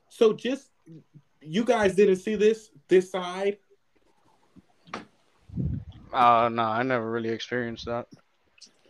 [0.09, 0.69] so just
[1.41, 3.57] you guys didn't see this this side.
[6.11, 8.07] Uh, no, I never really experienced that.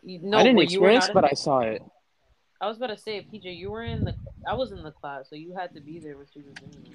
[0.04, 1.82] You- No, I didn't but experience, not but the- I saw it.
[2.62, 4.16] I was about to say, PJ, you were in the.
[4.48, 6.94] I was in the class, so you had to be there when she was in.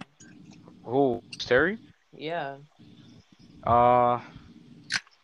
[0.85, 1.23] Who?
[1.39, 1.79] Terry?
[2.13, 2.57] Yeah.
[3.67, 4.21] Uh,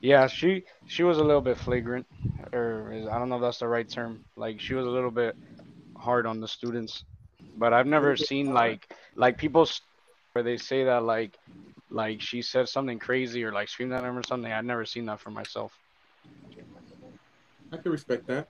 [0.00, 2.06] yeah, she she was a little bit flagrant,
[2.52, 4.24] or is- I don't know if that's the right term.
[4.36, 5.36] Like she was a little bit
[5.96, 7.04] hard on the students,
[7.58, 9.68] but I've never seen like like people
[10.32, 11.36] where they say that like
[11.90, 14.50] like she said something crazy or like screamed at him or something.
[14.50, 15.72] I've never seen that for myself.
[17.72, 18.48] I can respect that.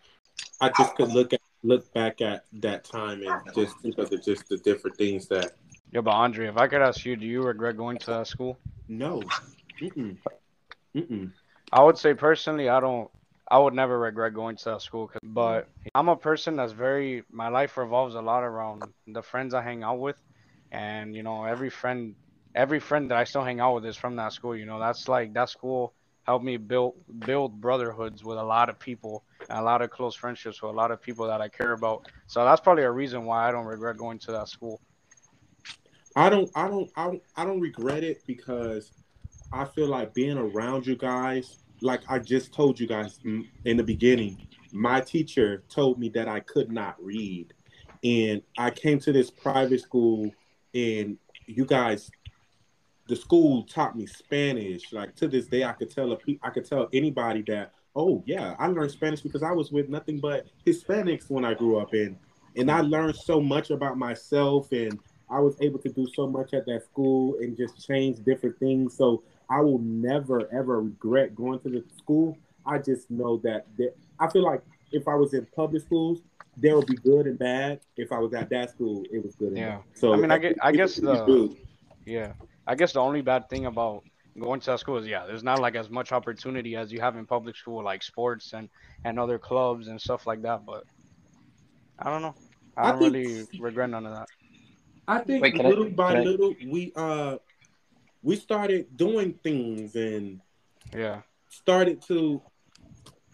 [0.61, 4.17] I just could look at look back at that time and just think of the,
[4.19, 5.53] just the different things that
[5.93, 8.59] Yeah, but Andre, if I could ask you, do you regret going to that school?
[8.89, 9.21] no,
[9.81, 10.17] mm-mm,
[10.97, 11.31] mm-mm.
[11.73, 13.11] I would say personally, I don't.
[13.51, 17.25] I would never regret going to that school, 'cause- but I'm a person that's very.
[17.31, 20.21] My life revolves a lot around the friends I hang out with,
[20.71, 22.17] and you know, every friend
[22.55, 24.57] every friend that I still hang out with is from that school.
[24.57, 25.95] You know, that's like that school
[26.31, 26.95] helped me build
[27.27, 30.75] build brotherhoods with a lot of people and a lot of close friendships with a
[30.75, 32.09] lot of people that I care about.
[32.29, 34.81] So that's probably a reason why I don't regret going to that school.
[36.15, 38.93] I don't I don't I don't, I don't regret it because
[39.53, 43.83] I feel like being around you guys, like I just told you guys in the
[43.83, 47.53] beginning, my teacher told me that I could not read.
[48.05, 50.31] And I came to this private school
[50.75, 52.09] and you guys
[53.11, 54.93] the school taught me Spanish.
[54.93, 58.55] Like to this day, I could tell a I could tell anybody that, oh yeah,
[58.59, 62.17] I learned Spanish because I was with nothing but Hispanics when I grew up in,
[62.57, 64.97] and I learned so much about myself, and
[65.29, 68.97] I was able to do so much at that school and just change different things.
[68.97, 72.39] So I will never ever regret going to the school.
[72.65, 76.21] I just know that, that I feel like if I was in public schools,
[76.57, 77.81] there would be good and bad.
[77.97, 79.57] If I was at that school, it was good.
[79.57, 79.79] yeah.
[79.95, 81.57] So I mean, I guess, I guess the
[82.07, 82.33] yeah.
[82.67, 84.05] I guess the only bad thing about
[84.39, 87.17] going to that school is yeah, there's not like as much opportunity as you have
[87.17, 88.69] in public school, like sports and
[89.05, 90.65] and other clubs and stuff like that.
[90.65, 90.85] But
[91.99, 92.35] I don't know.
[92.77, 94.29] I don't I really regret none of that.
[95.09, 97.37] I think Wait, little I, by little we uh
[98.23, 100.41] we started doing things and
[100.95, 102.41] yeah started to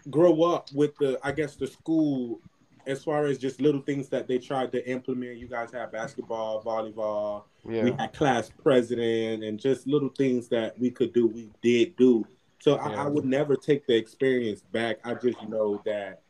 [0.08, 2.40] grow up with the I guess the school
[2.86, 5.38] as far as just little things that they tried to implement.
[5.38, 7.84] You guys have basketball, volleyball, yeah.
[7.84, 12.26] We had class president and just little things that we could do, we did do.
[12.60, 12.82] So yeah.
[12.82, 14.98] I, I, would never take the experience back.
[15.04, 16.22] I just know that.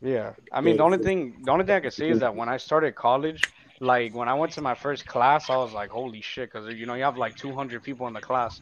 [0.00, 2.48] Yeah, I mean, the only thing, the only thing I can say is that when
[2.48, 3.42] I started college,
[3.80, 6.86] like when I went to my first class, I was like, "Holy shit!" Because you
[6.86, 8.60] know you have like 200 people in the class,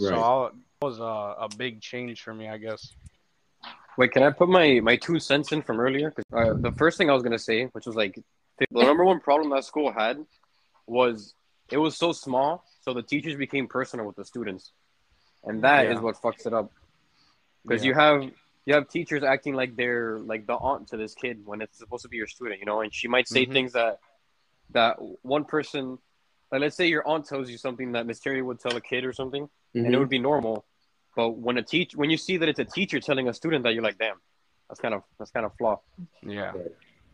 [0.00, 0.08] right.
[0.08, 0.52] so I, it
[0.82, 2.92] was a, a big change for me, I guess.
[4.00, 6.10] Wait, can I put my my two cents in from earlier?
[6.10, 8.18] Because uh, the first thing I was gonna say, which was like
[8.58, 10.24] the number one problem that school had,
[10.86, 11.34] was
[11.70, 14.72] it was so small, so the teachers became personal with the students,
[15.44, 15.92] and that yeah.
[15.92, 16.72] is what fucks it up.
[17.62, 17.88] Because yeah.
[17.88, 18.22] you have
[18.64, 22.04] you have teachers acting like they're like the aunt to this kid when it's supposed
[22.04, 23.52] to be your student, you know, and she might say mm-hmm.
[23.52, 23.98] things that
[24.70, 25.98] that one person,
[26.50, 29.04] like let's say your aunt tells you something that Miss Terry would tell a kid
[29.04, 29.78] or something, mm-hmm.
[29.78, 29.98] and it mm-hmm.
[29.98, 30.64] would be normal.
[31.20, 33.74] But when a teach when you see that it's a teacher telling a student that,
[33.74, 34.18] you're like, damn,
[34.66, 35.76] that's kind of that's kind of flaw.
[36.22, 36.52] Yeah.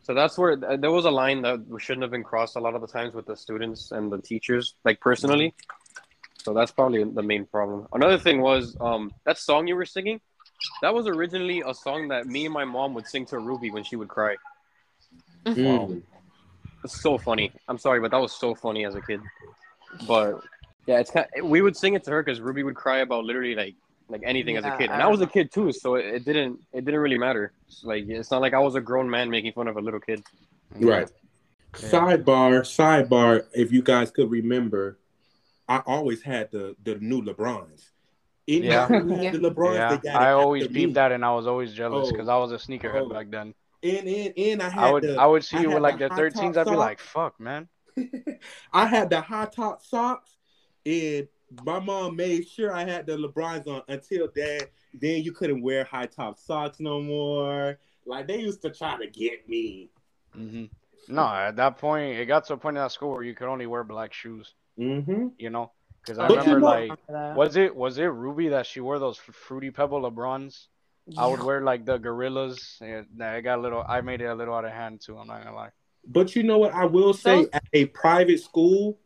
[0.05, 2.83] So that's where there was a line that shouldn't have been crossed a lot of
[2.83, 5.57] the times with the students and the teachers, like personally.
[6.45, 7.89] So that's probably the main problem.
[7.93, 10.21] Another thing was um, that song you were singing.
[10.83, 13.83] That was originally a song that me and my mom would sing to Ruby when
[13.83, 14.37] she would cry.
[15.45, 15.65] Mm-hmm.
[15.65, 15.91] Wow.
[16.85, 17.51] It's so funny.
[17.67, 19.21] I'm sorry, but that was so funny as a kid.
[20.07, 20.45] But
[20.87, 23.25] yeah, it's kind of, we would sing it to her because Ruby would cry about
[23.25, 23.75] literally like
[24.09, 26.07] like anything yeah, as a kid, and I, I was a kid too, so it,
[26.07, 27.53] it, didn't it didn't really matter.
[27.83, 30.23] Like it's not like I was a grown man making fun of a little kid.
[30.71, 31.11] Right.
[31.79, 31.89] Yeah.
[31.89, 33.45] Sidebar, sidebar.
[33.53, 34.99] If you guys could remember,
[35.69, 37.91] I always had the the new Lebrons.
[38.47, 39.31] yeah, yeah.
[39.33, 40.05] the Lebrons.
[40.05, 40.19] Yeah.
[40.19, 42.37] I always beat that, and I was always jealous because oh.
[42.37, 43.09] I was a sneakerhead oh.
[43.09, 43.55] back then.
[43.83, 46.09] And and and I had I would the, I would see you with like the,
[46.09, 46.57] the 13s.
[46.57, 47.69] I'd be like, "Fuck, man."
[48.73, 50.31] I had the high top socks,
[50.85, 51.29] and
[51.65, 54.61] my mom made sure I had the LeBrons on until then.
[54.95, 57.79] Then you couldn't wear high top socks no more.
[58.05, 59.91] Like they used to try to get me.
[60.37, 60.65] Mm-hmm.
[61.09, 63.49] No, at that point, it got to a point in that school where you could
[63.49, 64.55] only wear black shoes.
[64.79, 65.29] Mm-hmm.
[65.39, 69.19] You know, because I remember like, was it was it Ruby that she wore those
[69.19, 70.67] fruity pebble Lebrons?
[71.07, 71.23] Yeah.
[71.23, 72.79] I would wear like the gorillas.
[72.81, 73.85] And I got a little.
[73.87, 75.17] I made it a little out of hand too.
[75.17, 75.71] I'm not gonna lie.
[76.07, 76.73] But you know what?
[76.73, 78.99] I will say, so, at a private school,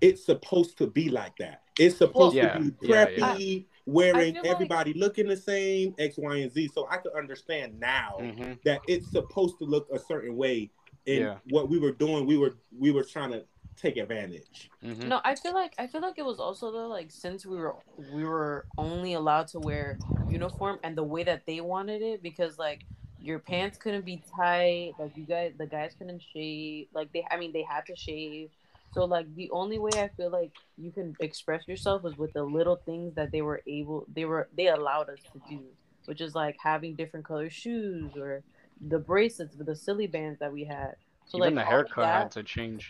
[0.00, 1.62] it's supposed to be like that.
[1.78, 3.58] It's supposed well, yeah, to be preppy, yeah, yeah.
[3.86, 5.00] wearing everybody like...
[5.00, 6.70] looking the same, X, Y, and Z.
[6.74, 8.52] So I can understand now mm-hmm.
[8.64, 10.70] that it's supposed to look a certain way.
[11.06, 13.44] And what we were doing, we were we were trying to
[13.80, 14.68] take advantage.
[14.84, 15.08] Mm-hmm.
[15.08, 17.76] No, I feel like I feel like it was also though like since we were
[18.12, 22.58] we were only allowed to wear uniform and the way that they wanted it because
[22.58, 22.84] like
[23.20, 27.38] your pants couldn't be tight, like you guys the guys couldn't shave, like they I
[27.38, 28.50] mean they had to shave
[28.92, 32.42] so like the only way I feel like you can express yourself is with the
[32.42, 35.60] little things that they were able they were they allowed us to do,
[36.06, 38.42] which is like having different color shoes or
[38.88, 40.94] the bracelets with the Silly Bandz that we had.
[41.26, 42.88] So even like the haircut that, had to change.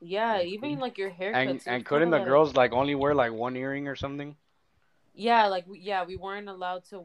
[0.00, 1.46] Yeah, even like your haircut.
[1.46, 4.36] And, and couldn't the like, girls like only wear like one earring or something?
[5.14, 7.04] Yeah, like yeah, we weren't allowed to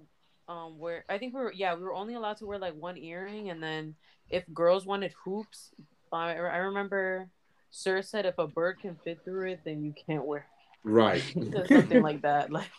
[0.50, 1.06] um wear.
[1.08, 3.64] I think we were yeah we were only allowed to wear like one earring, and
[3.64, 3.96] then
[4.30, 5.72] if girls wanted hoops,
[6.12, 7.30] I remember
[7.76, 10.46] Sir said if a bird can fit through it, then you can't wear.
[10.84, 11.24] Right.
[11.68, 12.52] something like that.
[12.52, 12.70] Like.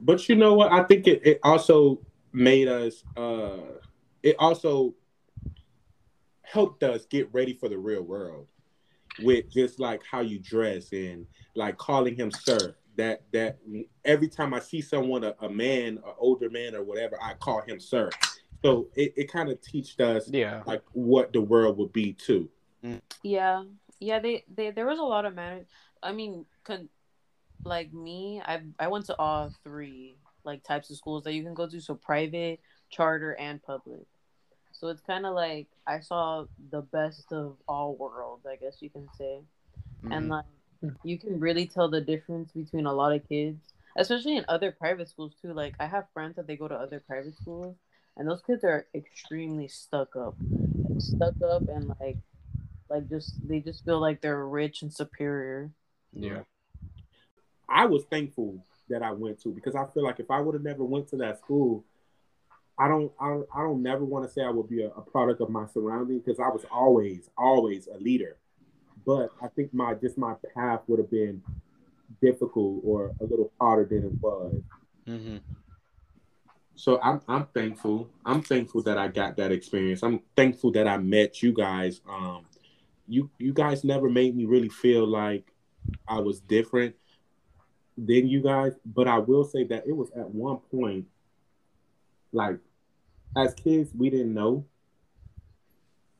[0.00, 0.72] But you know what?
[0.72, 2.00] I think it, it also
[2.32, 3.04] made us.
[3.18, 3.58] uh
[4.22, 4.94] It also
[6.42, 8.46] helped us get ready for the real world.
[9.20, 12.74] with just like how you dress and like calling him sir.
[12.96, 13.58] That that
[14.06, 17.60] every time I see someone, a, a man, an older man or whatever, I call
[17.60, 18.08] him sir.
[18.64, 20.62] So it, it kind of teached us Yeah.
[20.66, 22.48] like what the world would be too.
[23.22, 23.64] Yeah,
[24.00, 24.18] yeah.
[24.20, 25.66] They, they there was a lot of manners.
[26.02, 26.88] I mean, con-
[27.64, 31.54] like me, I I went to all three like types of schools that you can
[31.54, 31.80] go to.
[31.80, 32.60] So private,
[32.90, 34.06] charter, and public.
[34.72, 38.90] So it's kind of like I saw the best of all worlds, I guess you
[38.90, 39.40] can say.
[40.10, 40.30] And Mhm.
[40.30, 40.44] like
[41.02, 43.58] you can really tell the difference between a lot of kids,
[43.96, 45.52] especially in other private schools too.
[45.52, 47.76] Like I have friends that they go to other private schools,
[48.16, 50.36] and those kids are extremely stuck up,
[50.84, 52.18] like, stuck up, and like,
[52.90, 55.70] like just they just feel like they're rich and superior.
[56.12, 56.40] yeah.
[57.68, 60.64] I was thankful that I went to because I feel like if I would have
[60.64, 61.84] never went to that school,
[62.78, 65.02] I don't I don't, I don't never want to say I would be a, a
[65.02, 68.36] product of my surrounding because I was always always a leader,
[69.06, 71.42] but I think my just my path would have been
[72.22, 74.62] difficult or a little harder than it was.
[75.06, 75.36] hmm
[76.76, 78.08] So I'm I'm thankful.
[78.24, 80.02] I'm thankful that I got that experience.
[80.02, 82.00] I'm thankful that I met you guys.
[82.08, 82.44] Um,
[83.08, 85.52] you you guys never made me really feel like
[86.06, 86.94] I was different
[87.96, 88.74] than you guys.
[88.84, 91.06] But I will say that it was at one point,
[92.32, 92.58] like
[93.36, 94.64] as kids, we didn't know,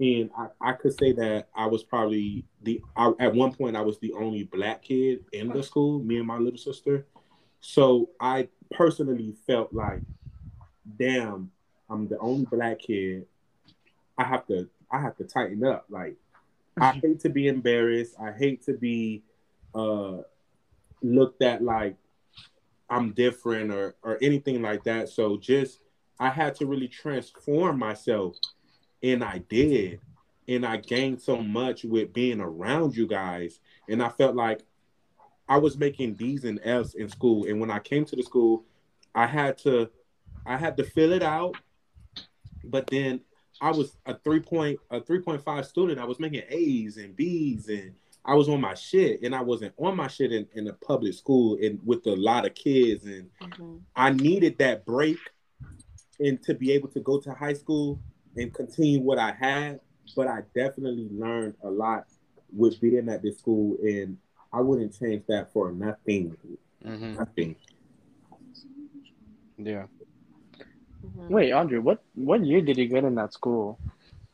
[0.01, 3.83] and I, I could say that I was probably the I, at one point I
[3.83, 6.01] was the only black kid in the school.
[6.01, 7.07] Me and my little sister.
[7.61, 10.01] So I personally felt like
[10.99, 11.51] damn,
[11.91, 13.27] I'm the only black kid.
[14.17, 15.87] I have to I have to tighten up.
[15.89, 16.17] Like
[16.81, 18.15] I hate to be embarrassed.
[18.21, 19.23] I hate to be
[19.75, 20.19] uh
[21.03, 21.97] looked at like
[22.91, 25.09] I'm different or or anything like that.
[25.09, 25.81] So just
[26.19, 28.37] I had to really transform myself
[29.03, 30.01] and I did.
[30.49, 33.61] And I gained so much with being around you guys.
[33.89, 34.63] And I felt like
[35.49, 37.45] I was making D's and F's in school.
[37.45, 38.65] And when I came to the school,
[39.15, 39.91] I had to
[40.47, 41.57] I had to fill it out,
[42.65, 43.21] but then
[43.61, 45.99] I was a three point a three point five student.
[45.99, 47.93] I was making A's and B's, and
[48.25, 51.15] I was on my shit, and I wasn't on my shit in, in a public
[51.15, 53.31] school and with a lot of kids, and
[53.97, 55.19] I needed that break,
[56.21, 58.01] and to be able to go to high school
[58.37, 59.81] and continue what I had.
[60.17, 62.07] But I definitely learned a lot
[62.53, 64.17] with being at this school, and
[64.53, 66.37] I wouldn't change that for nothing.
[66.83, 67.57] hmm Nothing.
[69.59, 69.87] Yeah.
[71.19, 71.29] Mhm.
[71.31, 73.79] Wait, Andre, what what year did you get in that school?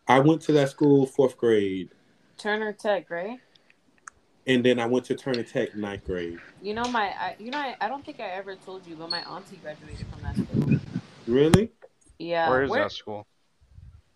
[0.07, 1.91] I went to that school fourth grade,
[2.37, 3.41] Turner Tech, right?
[4.47, 6.39] and then I went to Turner Tech ninth grade.
[6.61, 9.11] You know my, I, you know I, I don't think I ever told you, but
[9.11, 10.81] my auntie graduated from that school.
[11.27, 11.71] Really?
[12.19, 12.51] Yeah.
[12.51, 13.27] Where is that school?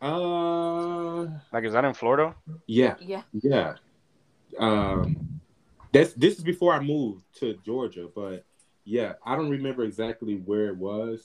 [0.01, 2.35] Uh, Like, is that in Florida?
[2.67, 3.23] yeah, Yeah.
[3.33, 3.75] yeah.
[4.59, 5.41] Um,
[5.93, 8.45] that's this is before I moved to Georgia, but
[8.85, 11.25] yeah, I don't remember exactly where it was.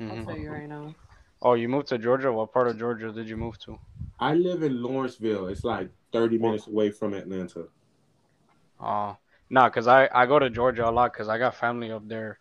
[0.00, 0.26] I'll Mhm.
[0.26, 0.94] tell you right now.
[1.42, 2.32] Oh, you moved to Georgia.
[2.32, 3.78] What part of Georgia did you move to?
[4.18, 5.48] I live in Lawrenceville.
[5.48, 7.68] It's like thirty minutes away from Atlanta.
[8.80, 9.14] Uh,
[9.50, 12.38] nah, cause I I go to Georgia a lot cause I got family up there.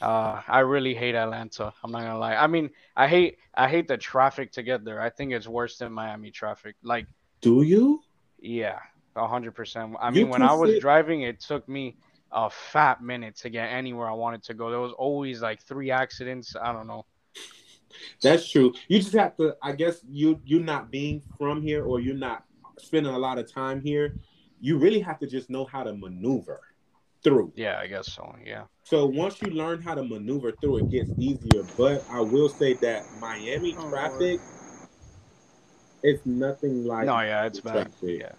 [0.00, 1.72] Uh, I really hate Atlanta.
[1.82, 2.34] I'm not gonna lie.
[2.36, 5.00] I mean, I hate I hate the traffic to get there.
[5.00, 6.76] I think it's worse than Miami traffic.
[6.82, 7.06] Like,
[7.40, 8.02] Do you?
[8.38, 8.78] yeah,
[9.16, 9.96] a hundred percent.
[10.00, 11.96] I You mean, when I was sit- driving, it took me
[12.34, 14.70] a fat minute to get anywhere I wanted to go.
[14.70, 16.54] There was always like three accidents.
[16.60, 17.06] I don't know.
[18.20, 18.74] That's true.
[18.88, 19.54] You just have to.
[19.62, 22.44] I guess you you not being from here or you're not
[22.78, 24.16] spending a lot of time here.
[24.60, 26.60] You really have to just know how to maneuver
[27.22, 27.52] through.
[27.54, 28.34] Yeah, I guess so.
[28.44, 28.64] Yeah.
[28.82, 31.62] So once you learn how to maneuver through, it gets easier.
[31.76, 34.40] But I will say that Miami Oh, traffic,
[36.02, 37.92] it's nothing like No, yeah, it's bad.
[38.00, 38.20] traffic.
[38.20, 38.32] Yeah.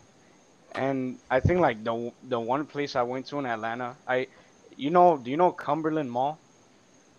[0.78, 4.28] And I think like the the one place I went to in Atlanta, I,
[4.76, 6.42] you know, do you know Cumberland Mall?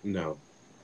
[0.05, 0.39] No,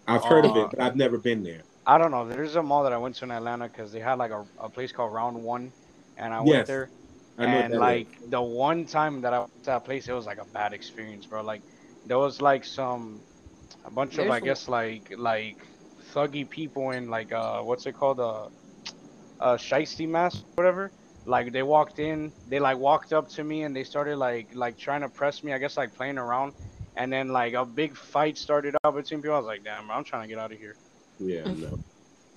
[0.07, 1.65] I've heard of Uh, it, but I've never been there.
[1.87, 2.29] I don't know.
[2.29, 4.71] There's a mall that I went to in Atlanta because they had like a, a
[4.71, 5.73] place called Round One,
[6.17, 6.93] and I went Yes, there.
[7.39, 10.13] I know and that like the one time that I went to that place, it
[10.13, 11.43] was like a bad experience, bro.
[11.43, 11.63] Like
[12.07, 13.25] there was like some,
[13.85, 15.59] a bunch of I There's- guess like like
[16.15, 18.49] thuggy people in like uh what's it called uh,
[19.41, 20.93] uh shiesty mask whatever.
[21.25, 24.77] Like they walked in, they like walked up to me and they started like like
[24.77, 25.53] trying to press me.
[25.53, 26.53] I guess like playing around,
[26.97, 29.37] and then like a big fight started up between people.
[29.37, 30.77] I was like, damn, bro, I'm trying to get out of here.
[31.19, 31.79] Yeah, no.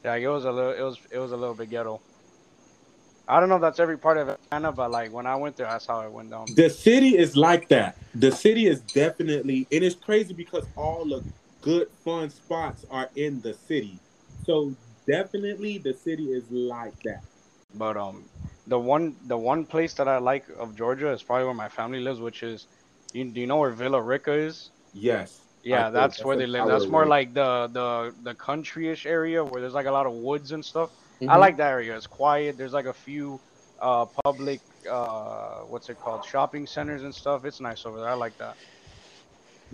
[0.03, 1.99] Like it was a little, it was it was a little bit ghetto.
[3.27, 5.65] I don't know if that's every part of Atlanta, but like when I went there,
[5.65, 6.45] that's how it went down.
[6.53, 7.97] The city is like that.
[8.13, 11.23] The city is definitely, and it's crazy because all the
[11.61, 13.99] good fun spots are in the city.
[14.45, 14.75] So
[15.07, 17.23] definitely, the city is like that.
[17.73, 18.25] But um,
[18.67, 21.99] the one the one place that I like of Georgia is probably where my family
[21.99, 22.67] lives, which is
[23.13, 24.71] you, do you know where Villa Rica is?
[24.93, 25.41] Yes.
[25.63, 26.67] Yeah, I that's, where they live.
[26.67, 27.09] That's more rig.
[27.09, 30.91] like the the the countryish area where there's like a lot of woods and stuff.
[31.27, 31.39] I Mhm.
[31.39, 31.95] like that area.
[31.95, 32.57] It's quiet.
[32.57, 33.41] There's like a few
[33.81, 37.45] uh public uh what's it called shopping centers and stuff.
[37.45, 38.09] It's nice over there.
[38.09, 38.57] I like that.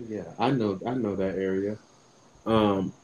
[0.08, 0.78] Yeah, I know.
[0.86, 1.78] I know that area.
[2.46, 2.94] Um,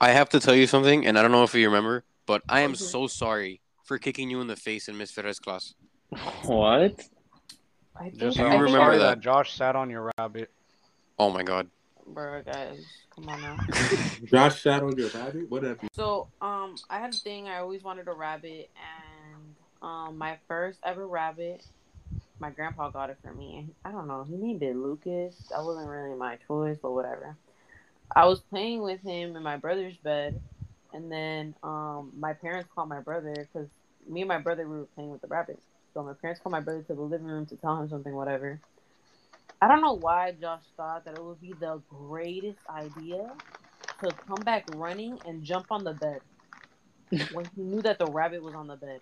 [0.00, 2.60] I have to tell you something, and I don't know if you remember, but I
[2.60, 2.84] am Okay.
[2.84, 3.60] so sorry
[3.90, 5.74] for kicking you in the face in Miss Ferrer's class.
[6.44, 6.94] What?
[7.96, 9.18] I think, Just Do you I think remember sorry that?
[9.18, 10.48] Josh sat on your rabbit.
[11.18, 11.68] Oh my god.
[12.06, 13.58] Bro, guys, come on now.
[14.26, 15.50] Josh sat on your rabbit.
[15.50, 15.88] Whatever.
[15.92, 17.48] So, um, I had a thing.
[17.48, 21.66] I always wanted a rabbit, and um, my first ever rabbit,
[22.38, 23.56] my grandpa got it for me.
[23.58, 25.34] And I don't know, he named it Lucas.
[25.50, 27.36] That wasn't really my choice, but whatever.
[28.14, 30.40] I was playing with him in my brother's bed,
[30.92, 33.66] and then um, my parents called my brother because
[34.10, 35.66] me and my brother we were playing with the rabbits.
[35.94, 38.60] So my parents called my brother to the living room to tell him something, whatever.
[39.62, 43.30] I don't know why Josh thought that it would be the greatest idea
[44.02, 46.22] to come back running and jump on the bed
[47.32, 49.00] when he knew that the rabbit was on the bed.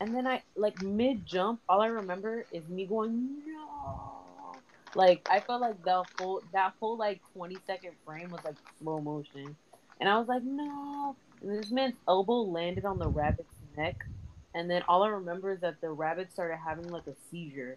[0.00, 4.62] And then I like mid jump, all I remember is me going no.
[4.94, 9.00] Like I felt like the whole that whole like twenty second frame was like slow
[9.00, 9.56] motion,
[10.00, 11.16] and I was like no.
[11.42, 13.96] And this man's elbow landed on the rabbit's neck,
[14.54, 17.76] and then all I remember is that the rabbit started having like a seizure.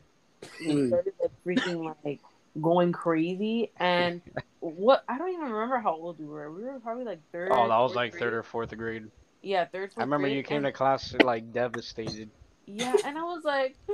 [0.59, 0.87] He Mm.
[0.89, 2.19] started like freaking like
[2.61, 4.21] going crazy, and
[4.59, 6.51] what I don't even remember how old we were.
[6.51, 7.49] We were probably like third.
[7.51, 8.21] Oh, that was like grade.
[8.21, 9.09] third or fourth grade.
[9.43, 9.91] Yeah, third.
[9.97, 12.29] I remember grade, you came and- to class like devastated.
[12.65, 13.75] yeah, and I was like,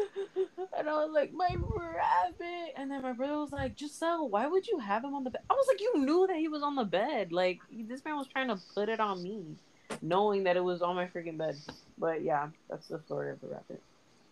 [0.78, 4.68] and I was like, my rabbit, and then my brother was like, Giselle, why would
[4.68, 5.42] you have him on the bed?
[5.50, 7.32] I was like, you knew that he was on the bed.
[7.32, 9.56] Like this man was trying to put it on me,
[10.02, 11.56] knowing that it was on my freaking bed.
[11.98, 13.82] But yeah, that's the story of the rabbit.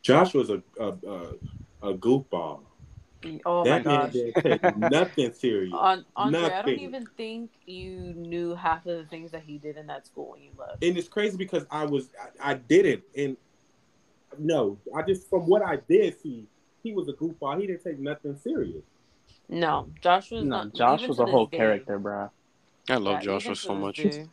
[0.02, 1.34] Josh was a a, a,
[1.82, 2.62] a goofball.
[3.46, 4.14] Oh that my gosh.
[4.78, 5.74] nothing serious.
[5.76, 9.78] On Andre, I don't even think you knew half of the things that he did
[9.78, 10.84] in that school when you left.
[10.84, 12.10] and it's crazy because I was
[12.44, 13.36] I, I didn't and
[14.38, 16.46] no, I just from what I did see,
[16.84, 17.60] he was a goofball.
[17.60, 18.84] He didn't take nothing serious.
[19.50, 20.74] No, Josh was No, not.
[20.74, 21.58] Josh was a whole day.
[21.58, 22.30] character, bro.
[22.90, 23.98] I love Yeah, Joshua so much.
[23.98, 24.28] this day.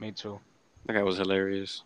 [0.00, 0.40] Me too.
[0.86, 1.82] That guy was hilarious.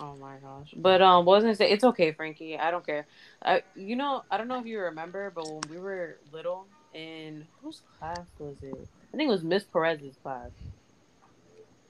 [0.00, 0.72] Oh my gosh.
[0.76, 1.70] But um was I gonna say?
[1.70, 2.58] It's okay, Frankie.
[2.58, 3.06] I don't care.
[3.44, 7.46] I you know, I don't know if you remember, but when we were little in
[7.62, 8.88] whose class was it?
[9.12, 10.50] I think it was Miss Perez's class.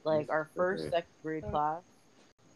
[0.02, 0.92] Like our first Perez.
[0.92, 1.82] second grade class.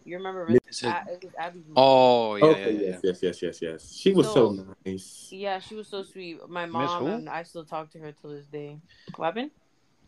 [0.04, 1.74] You remember Miss- Miss A- it was Abby's mom.
[1.76, 2.86] Oh yeah, okay, yeah, yeah.
[2.88, 3.92] yes, yes, yes, yes, yes.
[3.94, 5.28] She was so, So- nice.
[5.30, 6.38] Yeah, she was so sweet.
[6.48, 7.12] My Miss mom who?
[7.12, 8.78] and I still talk to her till this day.
[9.16, 9.50] What happened?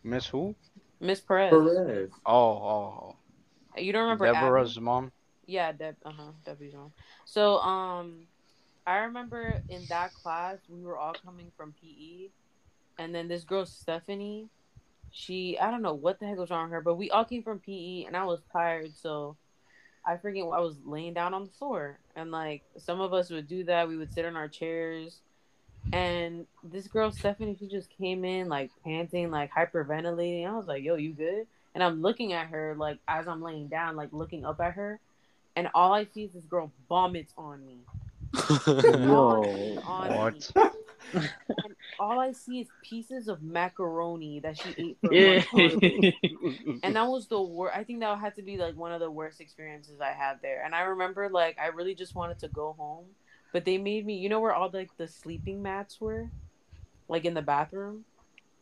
[0.02, 0.54] Miss who?
[1.01, 1.51] Miss Perez.
[1.51, 2.11] Perez.
[2.24, 3.16] Oh, oh,
[3.76, 4.05] You don't oh.
[4.05, 4.38] remember Abby?
[4.38, 5.12] Deborah's mom.
[5.47, 5.97] Yeah, Deb.
[6.05, 6.32] Uh huh.
[6.44, 6.92] Debbie's mom.
[7.24, 8.26] So, um,
[8.86, 12.28] I remember in that class we were all coming from PE,
[12.99, 14.49] and then this girl Stephanie,
[15.11, 17.42] she I don't know what the heck was wrong with her, but we all came
[17.42, 19.36] from PE, and I was tired, so
[20.05, 23.49] I freaking I was laying down on the floor, and like some of us would
[23.49, 23.88] do that.
[23.88, 25.20] We would sit on our chairs,
[25.93, 30.47] and this girl Stephanie, she just came in like panting, like hyperventilating.
[30.47, 33.68] I was like, "Yo, you good?" And I'm looking at her like as I'm laying
[33.68, 35.01] down, like looking up at her
[35.57, 37.78] and all I see is this girl vomits on me.
[38.37, 39.80] Whoa!
[39.84, 40.41] On me.
[40.53, 40.74] What?
[41.12, 45.43] And all I see is pieces of macaroni that she ate for Yeah.
[46.82, 47.76] and that was the worst.
[47.76, 50.62] I think that had to be like one of the worst experiences I had there.
[50.64, 53.07] And I remember like I really just wanted to go home,
[53.57, 54.18] but they made me.
[54.18, 56.28] You know where all like the sleeping mats were,
[57.09, 58.04] like in the bathroom.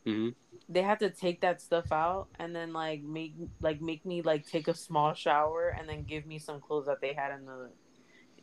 [0.05, 0.29] hmm
[0.69, 4.47] They had to take that stuff out and then like make like make me like
[4.47, 7.69] take a small shower and then give me some clothes that they had in the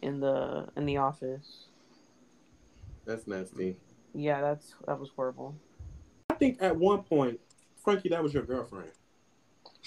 [0.02, 1.68] in the in the office.
[3.06, 3.78] That's nasty.
[4.12, 5.54] Yeah, that's that was horrible.
[6.28, 7.40] I think at one point,
[7.82, 8.90] Frankie, that was your girlfriend.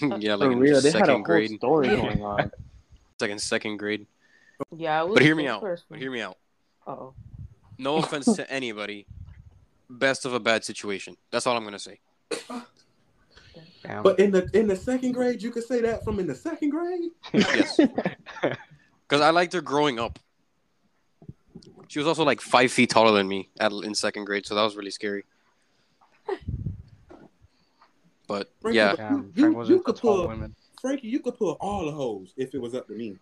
[0.00, 1.50] yeah, For like in real, they had a second whole grade.
[1.58, 2.40] story going on.
[2.40, 4.08] It's like in second grade.
[4.76, 5.60] Yeah, it was But hear me out.
[5.60, 6.36] first But hear me out.
[6.86, 7.14] Uh-oh.
[7.78, 9.06] No offense to anybody.
[9.88, 11.16] Best of a bad situation.
[11.30, 12.00] That's all I'm gonna say.
[13.82, 14.02] Damn.
[14.02, 16.70] But in the in the second grade, you could say that from in the second
[16.70, 17.10] grade.
[17.32, 17.78] Yes.
[19.08, 20.18] Because I liked her growing up.
[21.88, 24.62] She was also like five feet taller than me at, in second grade, so that
[24.62, 25.24] was really scary.
[28.26, 30.56] But Frankie, yeah, but you, you, you could pull women.
[30.80, 33.16] Frankie, you could pull all the hoes if it was up to me.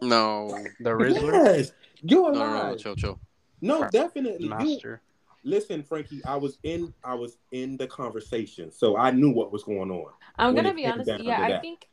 [0.00, 0.48] No,
[0.80, 1.72] The Rizzler, Yes,
[2.02, 3.20] you're no, no, no, chill, chill.
[3.60, 4.44] No, definitely.
[4.44, 5.02] You, master.
[5.44, 6.24] listen, Frankie.
[6.24, 6.92] I was in.
[7.02, 10.12] I was in the conversation, so I knew what was going on.
[10.36, 11.10] I'm gonna be honest.
[11.20, 11.62] Yeah, I that.
[11.62, 11.86] think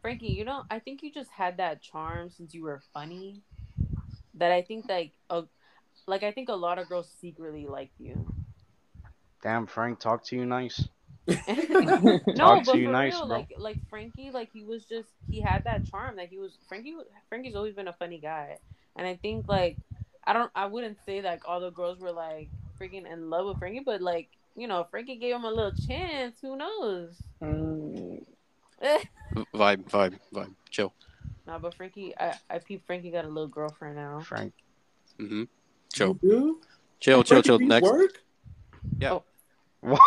[0.00, 3.42] Frankie, you know, I think you just had that charm since you were funny.
[4.34, 5.44] That I think like a,
[6.06, 8.32] like I think a lot of girls secretly like you.
[9.42, 10.88] Damn, Frank, talk to you nice.
[11.48, 13.36] no, Talk but to you for nice, real, bro.
[13.36, 16.16] like like Frankie, like he was just he had that charm.
[16.16, 16.94] Like he was Frankie.
[17.28, 18.56] Frankie's always been a funny guy,
[18.96, 19.76] and I think like
[20.24, 22.48] I don't I wouldn't say like all the girls were like
[22.80, 26.36] freaking in love with Frankie, but like you know Frankie gave him a little chance.
[26.40, 27.20] Who knows?
[27.42, 28.24] Mm,
[28.82, 30.54] Vibe, vibe, vibe.
[30.70, 30.92] Chill.
[31.46, 34.20] nah, but Frankie, I I peep Frankie got a little girlfriend now.
[34.20, 34.54] Frank.
[35.18, 35.44] Mm-hmm.
[35.92, 36.60] Chill, You?
[37.00, 37.58] chill, chill, chill.
[37.58, 37.82] Next.
[37.84, 38.22] Work?
[39.80, 40.00] What?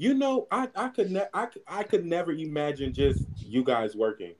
[0.00, 4.32] You know, I I could ne- I, I could never imagine just you guys working.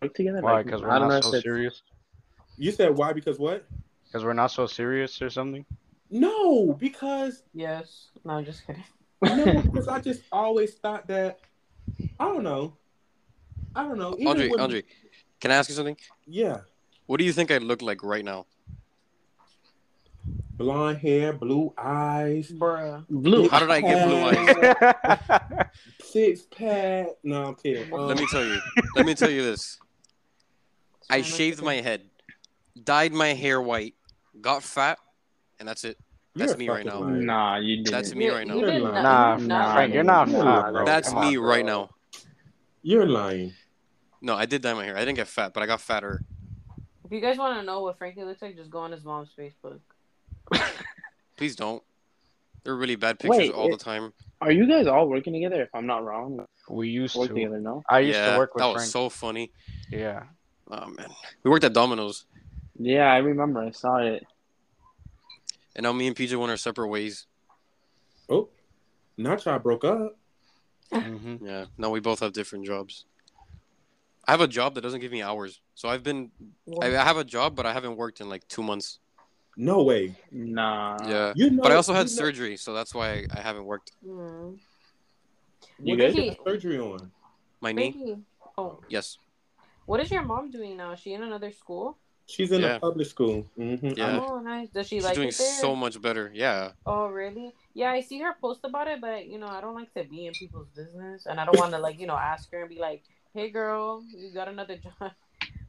[0.00, 0.40] work together.
[0.40, 0.62] Why?
[0.62, 1.82] Because I we're don't know if so it's- serious.
[2.56, 3.12] You said why?
[3.12, 3.66] Because what?
[4.06, 5.66] Because we're not so serious or something.
[6.10, 8.06] No, because Yes.
[8.24, 8.84] No, I'm just kidding.
[9.22, 11.40] no, because I just always thought that
[12.18, 12.74] I don't know.
[13.74, 14.14] I don't know.
[14.14, 14.82] Even Andre, when- Andre,
[15.40, 15.98] can I ask you something?
[16.26, 16.60] Yeah,
[17.04, 18.46] What do you think I look like right now?
[20.56, 23.04] Blonde hair, blue eyes, Bruh.
[23.08, 23.48] Blue.
[23.48, 25.66] How did I get blue eyes?
[26.02, 27.08] six pack.
[27.22, 27.92] No, I'm kidding.
[27.92, 28.58] Um, Let me tell you.
[28.96, 29.78] Let me tell you this.
[31.10, 32.02] I shaved my head,
[32.82, 33.94] dyed my hair white,
[34.40, 34.98] got fat,
[35.60, 35.96] and that's it.
[36.34, 37.00] you're That's me right now.
[37.00, 37.10] liar.
[37.12, 37.90] Nah, you didn't.
[37.92, 38.54] That's me right now.
[38.56, 40.32] you did You're Nah, nah, Frank, you're like not it.
[40.42, 40.84] fat, bro.
[40.84, 41.48] That's Come me bro.
[41.48, 41.90] right now.
[42.82, 43.52] You're lying.
[44.20, 44.96] No, I did dye my hair.
[44.96, 46.22] I didn't get fat, but I got fatter.
[47.04, 49.28] If you guys want to know what Frankie looks like, just go on his mom's
[49.38, 49.78] Facebook.
[51.36, 51.82] Please don't.
[52.64, 54.12] They're really bad pictures Wait, all it- the time.
[54.40, 55.62] Are you guys all working together?
[55.62, 57.34] If I'm not wrong, We used work to.
[57.34, 57.58] together.
[57.58, 57.82] No.
[57.88, 58.90] I used yeah, to work with that was Frank.
[58.90, 59.50] so funny.
[59.90, 60.24] Yeah.
[60.70, 61.08] Oh man,
[61.42, 62.26] we worked at Domino's,
[62.78, 63.60] Yeah, I remember.
[63.60, 64.24] I saw it.
[65.76, 67.26] and now me and PJ went our separate ways.
[68.28, 68.48] Oh,
[69.16, 70.16] not y'all broke up.
[70.92, 73.04] hmm Yeah, now we both have different jobs.
[74.26, 76.30] I have a job that doesn't give me hours, so I've been.
[76.82, 78.98] I I have a job, but I haven't worked in like two months.
[79.56, 80.14] No way.
[80.30, 80.98] Nah.
[81.08, 83.64] Yeah, You know, but I also had you know- surgery, so that's why I haven't
[83.64, 83.92] worked.
[84.04, 84.54] Hmm.
[85.78, 86.36] You What did good?
[86.44, 87.10] surgery on?
[87.60, 87.92] My knee.
[87.92, 88.22] Frankie.
[88.58, 89.18] Oh, Yes.
[89.86, 90.92] what is your mom doing now?
[90.92, 91.96] Is she in another school?
[92.28, 92.76] She's in Yeah.
[92.76, 93.42] a public school.
[93.56, 94.20] hmm Yeah.
[94.20, 94.68] Oh, nice.
[94.70, 95.60] Does she She's like doing it there?
[95.60, 96.30] so much better.
[96.34, 96.72] Yeah.
[96.84, 97.54] Oh, really?
[97.72, 100.26] Yeah, I see her post about it, but you know, I don't like to be
[100.26, 102.78] in people's business, and I don't want to like you know ask her and be
[102.78, 105.12] like, "Hey, girl, you got another job."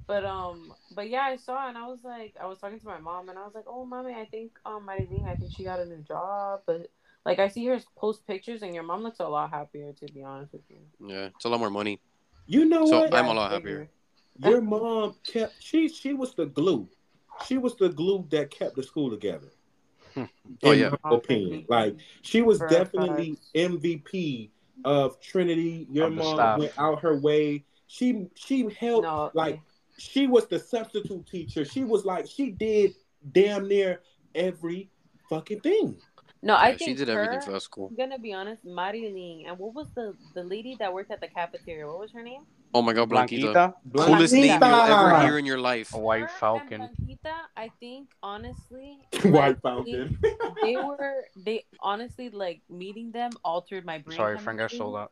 [0.07, 2.99] But um, but yeah, I saw and I was like, I was talking to my
[2.99, 5.79] mom and I was like, "Oh, mommy, I think um, Marilyn, I think she got
[5.79, 6.87] a new job." But
[7.25, 10.23] like, I see her post pictures, and your mom looks a lot happier, to be
[10.23, 10.79] honest with you.
[11.05, 11.27] Yeah.
[11.35, 11.99] It's a lot more money.
[12.45, 13.13] You know So what?
[13.13, 13.89] I'm a lot happier.
[14.37, 15.61] Your mom kept.
[15.61, 16.89] She she was the glue.
[17.45, 19.51] She was the glue that kept the school together.
[20.63, 20.89] Oh, in yeah.
[21.03, 23.51] my opinion, like she was Fair definitely facts.
[23.53, 24.51] MVP
[24.83, 25.87] of Trinity.
[25.91, 26.57] Your Of the mom staff.
[26.57, 27.65] went out her way.
[27.87, 29.61] She she helped No, like
[29.97, 31.65] she was the substitute teacher.
[31.65, 32.95] She was like she did
[33.31, 34.01] damn near
[34.35, 34.89] every
[35.29, 35.97] fucking thing.
[36.41, 37.87] no, I think she did her, everything for that school.
[37.89, 41.27] I'm gonna be honest, Marilyn, and what was the the lady that worked at the
[41.27, 41.87] cafeteria?
[41.87, 42.43] What was her name?
[42.73, 43.73] Oh my god, Blanquita.
[43.89, 45.93] Blanquita, Coolest name you'll ever hear in your life.
[45.93, 46.81] a white falcon.
[46.81, 50.17] Blanquita, I think honestly, White Falcon.
[50.21, 54.17] They, they were they honestly like meeting them altered my brain.
[54.17, 54.77] Sorry, Frank, I chemistry.
[54.77, 55.09] stole that.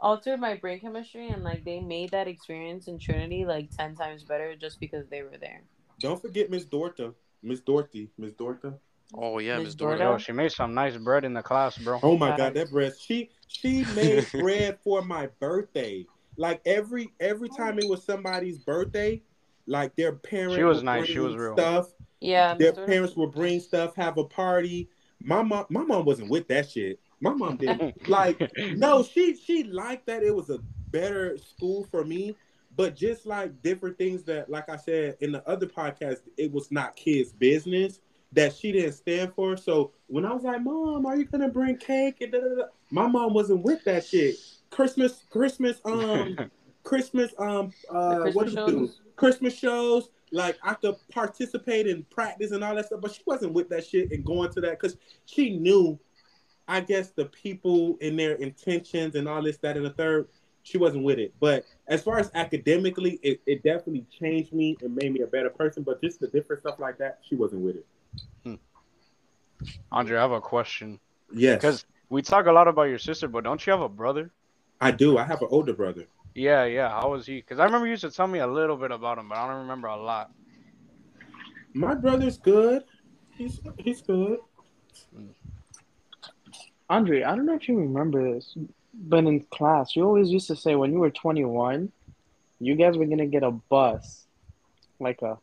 [0.00, 4.24] Altered my brain chemistry, and like they made that experience in Trinity like ten times
[4.24, 5.62] better just because they were there.
[6.00, 7.14] Don't forget Miss Dorta.
[7.42, 8.10] Miss Dorothy.
[8.18, 8.74] Miss Dorta.
[9.14, 9.98] Oh yeah, Miss Miss Dorda.
[9.98, 10.12] Dorda.
[10.12, 11.98] Yo, she made some nice bread in the class, bro.
[12.02, 12.92] Oh my god, that bread.
[12.98, 16.06] She she made bread for my birthday.
[16.36, 19.22] Like every every time it was somebody's birthday,
[19.66, 21.54] like their parents She was would nice, she was real.
[21.54, 21.88] Stuff.
[22.20, 24.88] Yeah, Their Miss parents would bring stuff, have a party.
[25.20, 27.00] My mom my mom wasn't with that shit.
[27.20, 28.40] My mom didn't like
[28.76, 30.58] no, she she liked that it was a
[30.90, 32.36] better school for me.
[32.76, 36.70] But just like different things that, like I said in the other podcast, it was
[36.70, 38.00] not kids' business
[38.32, 39.56] that she didn't stand for.
[39.56, 42.64] So when I was like, "Mom, are you gonna bring cake?" and da, da, da,
[42.90, 44.36] my mom wasn't with that shit.
[44.70, 46.38] Christmas, Christmas, um,
[46.84, 48.90] Christmas, um, uh, The what do you do?
[49.16, 50.10] Christmas shows.
[50.30, 53.86] Like I could participate in practice and all that stuff, but she wasn't with that
[53.86, 55.98] shit and going to that because she knew,
[56.68, 60.28] I guess, the people and their intentions and all this, that, and the third.
[60.64, 61.32] She wasn't with it.
[61.40, 65.48] But as far as academically, it, it definitely changed me and made me a better
[65.48, 65.82] person.
[65.82, 67.86] But just the different stuff like that, she wasn't with it.
[68.44, 68.54] Hmm.
[69.90, 71.00] Andre, I have a question.
[71.32, 74.30] Yes, Because we talk a lot about your sister, but don't you have a brother?
[74.80, 75.16] I do.
[75.16, 76.06] I have an older brother.
[76.34, 76.88] Yeah, yeah.
[76.90, 77.36] How was he?
[77.36, 79.46] Because I remember you used to tell me a little bit about him, but I
[79.48, 80.30] don't remember a lot.
[81.72, 82.84] My brother's good.
[83.36, 84.38] He's he's good.
[85.14, 85.28] Hmm.
[86.90, 88.56] Andre, I don't know if you remember this,
[88.94, 91.92] but in class, you always used to say when you were 21,
[92.60, 94.26] you guys were gonna get a bus,
[94.98, 95.38] like a,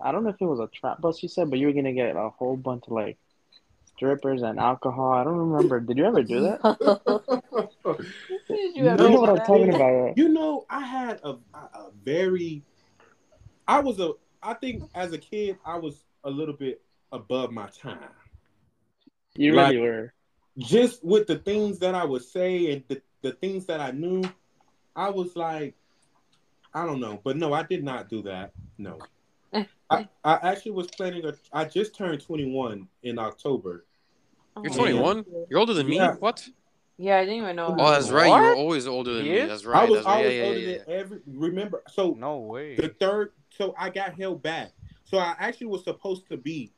[0.00, 1.92] I don't know if it was a trap bus you said, but you were gonna
[1.92, 3.18] get a whole bunch of like
[3.96, 5.12] strippers and alcohol.
[5.12, 5.80] I don't remember.
[5.80, 6.60] Did you ever do that?
[8.48, 9.90] Did you know what I'm talking about?
[9.90, 10.16] Right?
[10.16, 12.62] You know, I had a, a very,
[13.66, 17.68] I was a, I think as a kid, I was a little bit above my
[17.68, 17.98] time.
[19.36, 20.12] You Like- really were.
[20.58, 24.22] Just with the things that I would say and the, the things that I knew,
[24.94, 25.74] I was like,
[26.72, 27.20] I don't know.
[27.22, 28.52] But no, I did not do that.
[28.78, 28.98] No.
[29.90, 33.84] I, I actually was planning a, I just turned 21 in October.
[34.56, 34.62] Oh.
[34.62, 35.24] You're Oh, 21.
[35.50, 35.96] You're older than me.
[35.96, 36.14] Yeah.
[36.14, 36.46] What?
[36.98, 37.76] Yeah, I didn't even know.
[37.78, 38.26] Oh, that's right.
[38.26, 39.36] You were always older than He me.
[39.36, 39.48] is?
[39.50, 39.88] That's I right.
[39.90, 40.16] was That's right.
[40.16, 40.78] always Yeah, yeah, older yeah.
[40.78, 42.74] than every, remember, so No way.
[42.76, 44.72] the third so i got held back
[45.04, 46.70] so i actually was supposed to be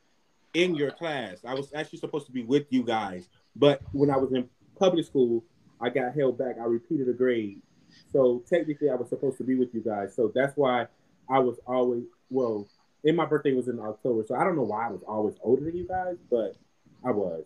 [0.53, 4.17] in your class i was actually supposed to be with you guys but when i
[4.17, 4.47] was in
[4.77, 5.43] public school
[5.81, 7.61] i got held back i repeated a grade
[8.11, 10.85] so technically i was supposed to be with you guys so that's why
[11.29, 12.67] i was always well
[13.05, 15.63] and my birthday was in october so i don't know why i was always older
[15.65, 16.55] than you guys but
[17.05, 17.45] i was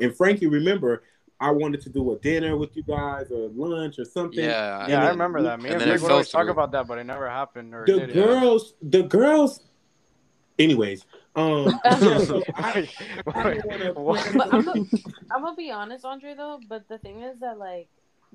[0.00, 1.02] and frankie remember
[1.40, 4.86] i wanted to do a dinner with you guys or lunch or something Yeah.
[4.88, 5.60] yeah, I remember that.
[5.60, 7.28] Me and and, then it Vic would fell always talk about that, but it never
[7.28, 7.74] happened.
[7.74, 8.14] Or the did it?
[8.14, 9.60] girls the girls
[10.58, 11.04] anyways
[11.36, 12.88] um yeah, so I,
[13.34, 14.20] I wanna...
[14.52, 14.84] I'm, gonna,
[15.32, 16.34] I'm gonna be honest, Andre.
[16.34, 17.88] Though, but the thing is that like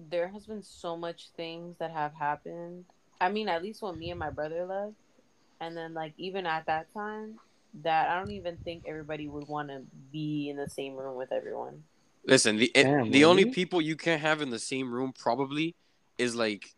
[0.10, 2.86] there has been so much things that have happened.
[3.22, 4.96] I mean, at least when me and my brother left,
[5.62, 7.40] and then like even at that time,
[7.84, 11.32] that I don't even think everybody would want to be in the same room with
[11.32, 11.84] everyone.
[12.26, 15.74] Listen, the it- Damn, the only people you can't have in the same room probably
[16.18, 16.74] is like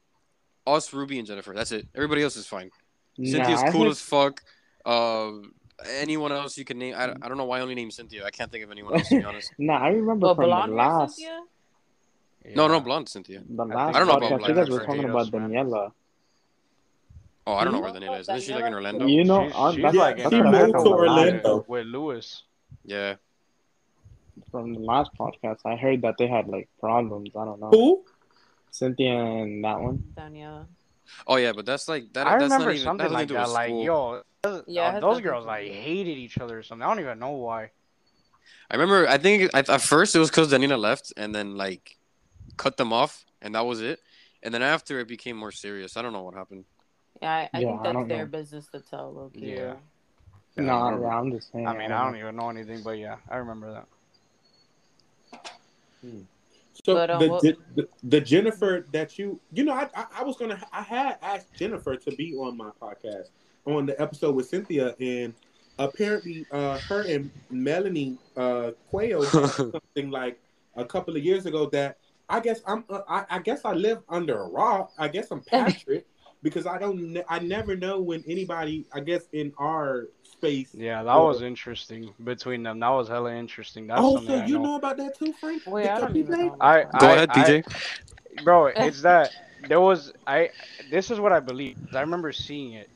[0.67, 1.53] us, Ruby, and Jennifer.
[1.53, 1.87] That's it.
[1.95, 2.69] Everybody else is fine.
[3.17, 4.43] Cynthia's I cool heard- as fuck.
[4.86, 5.53] Um,
[5.88, 6.93] anyone else you can name?
[6.95, 8.25] I, I don't know why I only name Cynthia.
[8.25, 9.51] I can't think of anyone else to be honest.
[9.57, 11.41] Nah, I remember But from the last, Cynthia?
[12.55, 12.79] No, no, Yeah.
[12.79, 13.43] blonde Cynthia.
[13.47, 14.38] the last I last don't know about podcast.
[14.39, 15.27] Black You guys were talking about.
[15.27, 15.91] Daniela.
[17.47, 18.29] Oh, I don't know where Daniela is.
[18.29, 19.05] Isn't she like in Orlando?
[19.07, 21.65] You know, She's- on- she's that's like she in moved Orlando to with- Orlando.
[21.67, 22.43] with Lewis.
[22.86, 23.15] Yeah.
[24.49, 25.59] from the last podcast.
[25.65, 27.29] I heard that they had like problems.
[27.36, 27.69] I don't know.
[27.69, 28.03] who
[28.71, 30.03] Cynthia and that one.
[30.15, 30.65] Daniela.
[31.27, 32.25] Oh yeah, but that's like that.
[32.27, 33.93] I that's remember not even, something that like has nothing to do that.
[33.93, 35.83] Like, yo, those, Yeah, it uh, those girls like do with it.
[35.83, 36.83] hated each other or something.
[36.83, 37.71] I don't even know why.
[38.69, 39.07] I remember.
[39.07, 41.97] I think at, at first it was because Danila left, and then like
[42.57, 43.99] cut them off, and that was it.
[44.43, 45.95] And then after it became more serious.
[45.97, 46.65] I don't know what happened.
[47.21, 48.31] Yeah, I, I Yeah, think that's don't their know.
[48.31, 49.13] business to tell.
[49.13, 49.45] Loki.
[49.45, 49.73] Yeah.
[50.57, 51.13] Yeah, no, I don't yeah, know.
[51.15, 51.67] I'm just saying.
[51.67, 53.87] I mean, I don't even know anything, but yeah, I remember that.
[56.83, 60.05] so But, um, the, what- the, the the jennifer that you you know I, I
[60.19, 63.29] i was gonna i had asked jennifer to be on my podcast
[63.66, 65.34] on the episode with cynthia and
[65.78, 70.39] apparently uh her and melanie uh quayle had something like
[70.76, 71.97] a couple of years ago that
[72.30, 75.41] i guess i'm uh, I, I guess i live under a rock i guess i'm
[75.51, 76.05] patrick
[76.43, 81.16] because i don't i never know when anybody i guess in our space Yeah, that
[81.16, 82.80] was interesting between them.
[82.80, 83.88] That was hella interesting.
[83.88, 84.64] That's oh something so I you know.
[84.64, 86.55] know about that too frank Wait, I don't even know.
[86.59, 87.64] I, Go I- ahead, I- DJ.
[88.43, 89.32] bro it's that
[89.68, 90.49] there was i
[90.89, 92.89] this is what i believe i remember seeing it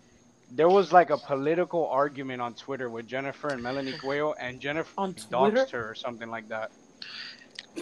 [0.56, 4.92] there was like a political argument on twitter with jennifer and melanie Cuello, and jennifer
[4.98, 5.66] On Twitter?
[5.66, 6.72] doxed her or something like that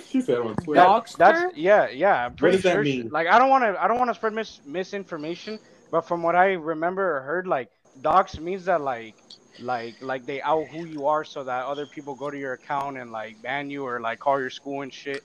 [0.09, 1.51] she said on twitter Dog- Doxed that's her?
[1.55, 3.09] yeah yeah i'm pretty does that sure she- mean?
[3.11, 5.59] like i don't want to i don't want to spread mis- misinformation
[5.91, 7.69] but from what i remember or heard like
[8.01, 9.15] dox means that like
[9.61, 12.97] like like they out who you are so that other people go to your account
[12.97, 15.24] and like ban you or like call your school and shit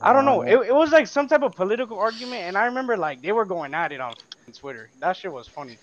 [0.00, 0.42] I don't know.
[0.42, 3.44] It, it was like some type of political argument, and I remember like they were
[3.44, 4.12] going at it on
[4.52, 4.88] Twitter.
[5.00, 5.78] That shit was funny.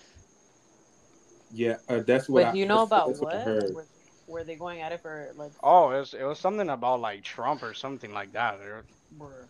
[1.52, 3.74] Yeah uh, that's what Wait, I, do you know about that's I what?
[3.74, 3.86] Were,
[4.26, 5.52] were they going at it for like?
[5.62, 8.60] Oh, it was it was something about like Trump or something like that.
[8.60, 8.84] It-
[9.18, 9.48] Were,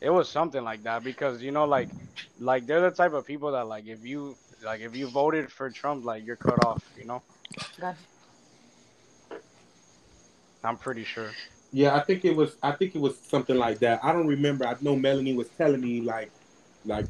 [0.00, 1.90] It was something like that because you know like
[2.38, 5.70] like they're the type of people that like if you like if you voted for
[5.70, 6.82] Trump like you're cut off.
[6.96, 7.22] You know,
[7.80, 7.96] God,
[10.62, 11.36] I'm pretty sure.
[11.72, 12.56] Yeah, I think it was.
[12.62, 14.00] I think it was something like that.
[14.04, 14.66] I don't remember.
[14.66, 16.32] I know Melanie was telling me like,
[16.84, 17.06] like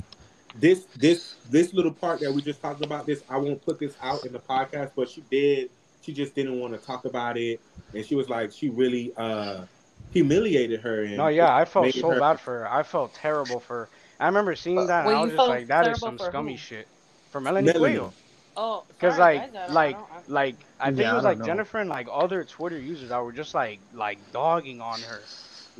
[0.55, 3.07] this, this, this little part that we just talked about.
[3.07, 5.71] This I won't put this out in the podcast, but she did.
[6.01, 7.61] She just didn't want to talk about it,
[7.95, 9.67] and she was like, she really uh
[10.11, 11.05] humiliated her.
[11.05, 12.73] And No, yeah, I felt so her- bad for her.
[12.73, 13.91] I felt terrible for her.
[14.19, 16.59] I remember seeing that, and I was just like, that is some scummy who?
[16.59, 16.89] shit.
[17.31, 17.97] For Melanie, Melanie.
[17.97, 18.13] Cuello.
[18.57, 21.45] oh, Because like, I like, I like, I think Yeah, it was like know.
[21.45, 25.21] Jennifer and like other Twitter users that were just like, like dogging on her,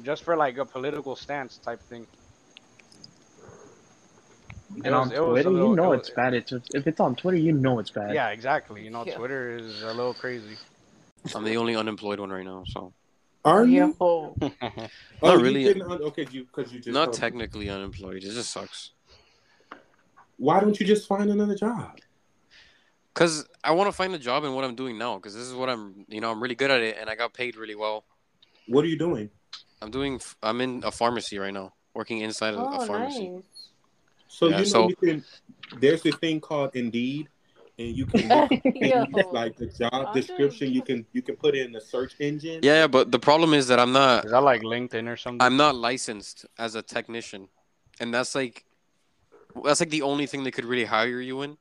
[0.03, 2.07] just for like a political stance type thing.
[4.77, 6.33] And It on was Twitter, little- you know it it's bad.
[6.35, 8.15] It's if it's on Twitter, you know it's bad.
[8.15, 8.83] Yeah, exactly.
[8.85, 9.17] You know, Yeah.
[9.17, 10.57] Twitter is a little crazy.
[11.35, 12.93] I'm the only unemployed one right now, so
[13.45, 13.81] Are you?
[13.81, 13.95] Yo.
[14.01, 14.35] Oh,
[15.23, 15.65] Not you really.
[15.65, 17.21] didn't un- okay, you because you just Not told me.
[17.21, 18.23] technically unemployed.
[18.25, 18.93] It just sucks.
[20.37, 21.99] Why don't you just find another job?
[23.13, 25.19] Cause I want to find a job in what I'm doing now.
[25.19, 27.35] Cause this is what I'm, you know, I'm really good at it, and I got
[27.35, 28.05] paid really well.
[28.69, 29.29] What are you doing?
[29.83, 33.29] I'm doing, f- I'm in a pharmacy right now, working inside Oh, a pharmacy.
[33.29, 33.43] nice.
[34.31, 35.25] So Yeah, you know so- you can.
[35.81, 37.29] There's this thing called Indeed,
[37.79, 39.05] and you can look at Yo.
[39.07, 40.73] things like the job description.
[40.73, 42.61] You can you can put it in the search engine.
[42.63, 45.43] Yeah, yeah, but the problem is that I'm not, Is that like LinkedIn or something?
[45.45, 47.49] I'm not licensed as a technician,
[47.99, 48.65] and that's like,
[49.65, 51.57] that's like the only thing they could really hire you in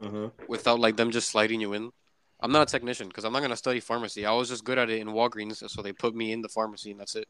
[0.00, 0.30] Uh-huh.
[0.48, 1.92] without like them just sliding you in.
[2.40, 4.26] I'm not a technician because I'm not gonna study pharmacy.
[4.26, 6.90] I was just good at it in Walgreens, so they put me in the pharmacy,
[6.92, 7.28] and that's it.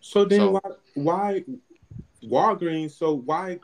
[0.00, 1.44] So then So- why why
[2.22, 2.92] Walgreens?
[2.92, 3.60] So why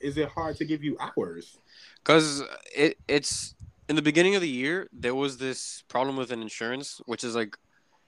[0.00, 1.58] is it hard to give you hours?
[2.02, 2.42] Because
[2.74, 3.54] it it's
[3.88, 7.34] in the beginning of the year there was this problem with an insurance, which is
[7.34, 7.56] like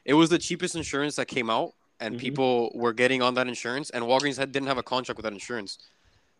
[0.05, 2.19] it was the cheapest insurance that came out, and Mhm.
[2.19, 5.33] people were getting on that insurance, and Walgreens had didn't have a contract with that
[5.33, 5.79] insurance.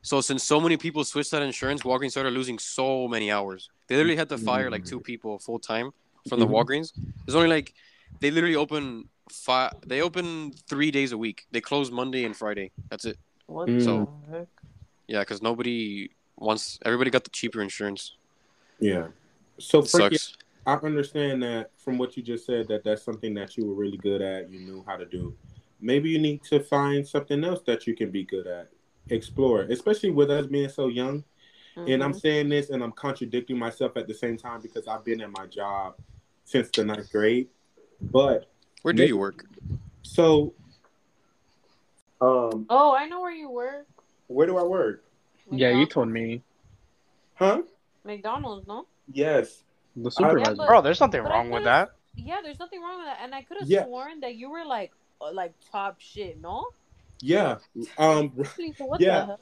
[0.03, 3.71] So since so many people switched that insurance, Walgreens started losing so many hours.
[3.87, 5.93] They literally had to fire like two people full time
[6.29, 6.53] from the Mhm.
[6.53, 6.93] Walgreens.
[7.25, 7.73] There's only like
[8.21, 9.73] they literally open five.
[9.87, 11.47] They open three days a week.
[11.53, 12.73] They close Monday and Friday.
[12.91, 13.19] That's it.
[13.47, 13.85] What Mm.
[13.85, 14.49] So- heck?
[15.07, 16.79] Yeah, because nobody wants.
[16.85, 18.17] Everybody got the cheaper insurance.
[18.81, 19.09] Yeah.
[19.59, 20.39] So It Frankie, sucks.
[20.67, 23.99] I understand that from what you just said that that's something that you were really
[23.99, 24.51] good at.
[24.51, 25.37] You knew how to do.
[25.81, 28.71] Maybe you need to find something else that you can be good at.
[29.11, 31.23] Explore, especially with us being so young.
[31.77, 32.21] And I'm Mhm.
[32.21, 35.47] saying this and I'm contradicting myself at the same time because I've been at my
[35.47, 35.97] job
[36.45, 37.49] since the ninth grade.
[38.01, 38.49] But
[38.83, 39.45] Where do maybe- you work?
[40.03, 40.55] so,
[42.25, 43.87] um, Oh, I know where you work.
[44.29, 45.05] where do I work?
[45.51, 46.43] Yeah, you told me.
[47.35, 47.63] Huh?
[48.05, 48.87] McDonald's, no?
[49.13, 49.63] Yes.
[49.97, 50.55] The I- supervisor.
[50.57, 51.91] but- Bro, there's nothing wrong with that.
[52.17, 53.19] Yeah, there's nothing wrong with that.
[53.23, 53.85] And I could have Yeah.
[53.85, 56.67] sworn that you were like, uh, like top shit, no?
[57.21, 57.59] Yeah.
[57.99, 58.31] Um.
[58.79, 59.21] What Yeah.
[59.21, 59.41] the hell?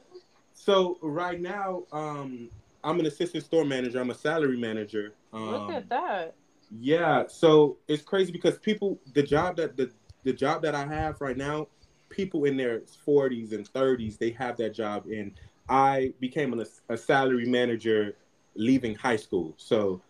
[0.53, 2.49] So right now, um,
[2.83, 3.99] I'm an assistant store manager.
[3.99, 5.13] I'm a salary manager.
[5.31, 6.35] Um, Look at that.
[6.79, 9.91] Yeah, so it's crazy because people, the job that the
[10.23, 11.67] the job that I have right now,
[12.13, 15.33] people in their 40s and 30s, they have that job, and
[15.67, 18.15] I became an, a salary manager
[18.55, 19.53] leaving high school.
[19.57, 20.01] So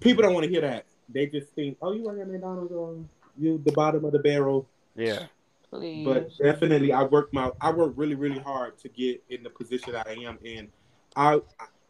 [0.00, 0.84] people don't want to hear that.
[1.08, 4.68] They just think, oh, you work at McDonald's, um, you the bottom of the barrel.
[4.94, 5.26] Yeah.
[5.70, 6.04] Please.
[6.04, 9.96] But definitely, I work my I work really really hard to get in the position
[9.96, 10.68] I am in.
[11.16, 11.40] I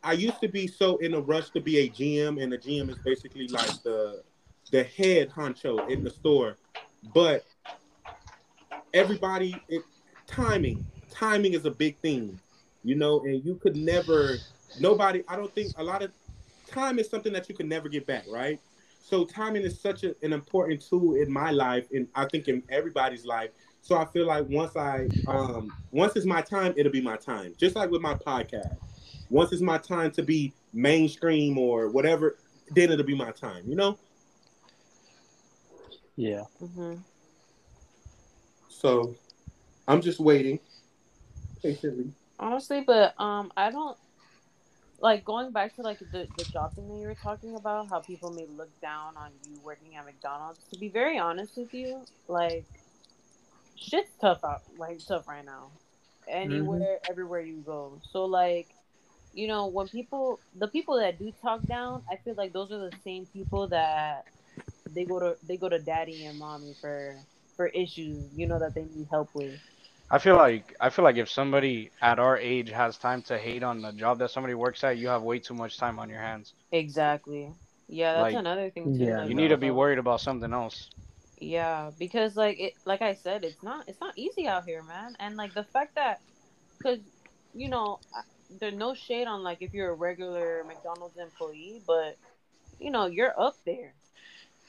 [0.05, 2.91] I used to be so in a rush to be a GM, and the GM
[2.91, 4.23] is basically like the
[4.71, 6.59] the head honcho in the store.
[7.13, 7.45] But
[8.93, 9.87] everybody, it,
[10.27, 12.41] timing timing is a big thing,
[12.83, 14.43] you know, and you could never
[14.75, 15.23] nobody.
[15.29, 16.13] I don't think a lot of
[16.67, 18.61] time is something that you can never get back, right?
[19.01, 22.63] So timing is such a, an important tool in my life, and I think in
[22.69, 23.51] everybody's life.
[23.81, 27.55] So I feel like once I um once it's my time, it'll be my time.
[27.59, 28.79] Just like with my podcast.
[29.29, 32.39] Once it's my time to be mainstream or whatever,
[32.71, 33.99] then it'll be my time, you know?
[36.17, 36.45] Yeah.
[36.59, 36.97] hmm
[38.83, 39.15] So
[39.87, 40.59] I'm just waiting
[41.63, 42.11] patiently.
[42.41, 43.97] Honestly, but um, I don't
[44.99, 47.89] like going back to like the the job thing that you were talking about.
[47.89, 50.59] How people may look down on you working at McDonald's.
[50.73, 52.65] To be very honest with you, like
[53.77, 55.71] shit's tough out, like tough right now.
[56.27, 58.01] Anywhere, everywhere you go.
[58.11, 58.69] So like,
[59.33, 62.79] you know, when people, the people that do talk down, I feel like those are
[62.79, 64.27] the same people that
[64.91, 67.17] they go to they go to daddy and mommy for
[67.57, 69.61] for issues, you know, that they need help with.
[70.11, 73.63] I feel like I feel like if somebody at our age has time to hate
[73.63, 76.21] on the job that somebody works at, you have way too much time on your
[76.21, 76.55] hands.
[76.73, 77.55] Exactly.
[77.89, 79.05] Yeah, that's Like, another thing too.
[79.07, 80.91] Yeah, You need to be worried about something else.
[81.39, 85.15] Yeah, because like it, like I said, it's not it's not easy out here, man.
[85.19, 86.21] And like the fact that,
[86.79, 87.01] because
[87.53, 88.01] you know,
[88.51, 92.17] there's no shade on like if you're a regular McDonald's employee, but
[92.79, 93.95] you know you're up there,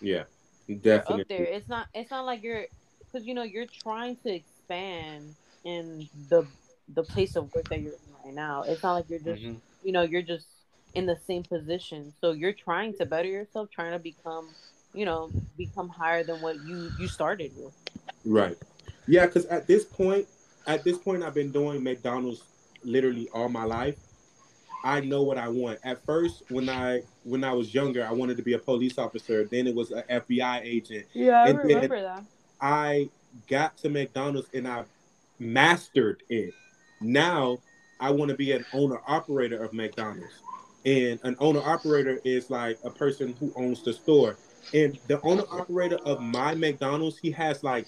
[0.02, 0.24] Yeah.
[0.68, 1.22] Definitely.
[1.22, 1.44] up there.
[1.46, 2.66] It's not it's not like you're
[3.00, 6.46] because you know you're trying to expand in the
[6.94, 8.64] the place of work that you're in right now.
[8.64, 9.62] It's not like you're just Mhm.
[9.84, 10.48] you know you're just
[10.94, 14.48] in the same position so you're trying to better yourself trying to become
[14.94, 17.74] you know become higher than what you you started with
[18.26, 18.58] Right.
[19.08, 20.28] Yeah, because at this point,
[20.66, 22.44] at this point, I've been doing McDonald's
[22.84, 23.98] literally all my life.
[24.84, 25.80] I know what I want.
[25.84, 29.46] At first, when I when I was younger, I wanted to be a police officer.
[29.46, 31.06] Then it was an FBI agent.
[31.14, 32.24] yeah i And remember that
[32.62, 33.10] I
[33.48, 34.84] got to McDonald's and I
[35.40, 36.54] mastered it.
[37.02, 37.60] Now
[38.00, 40.34] I want to be an owner operator of McDonald's.
[40.86, 44.38] And an owner operator is like a person who owns the store.
[44.74, 47.88] And the owner operator of my McDonald's, he has like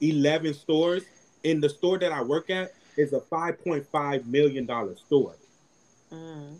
[0.00, 1.02] 11 stores.
[1.44, 5.34] And the store that I work at is a 5.5 million dollar store.
[6.12, 6.58] Mm.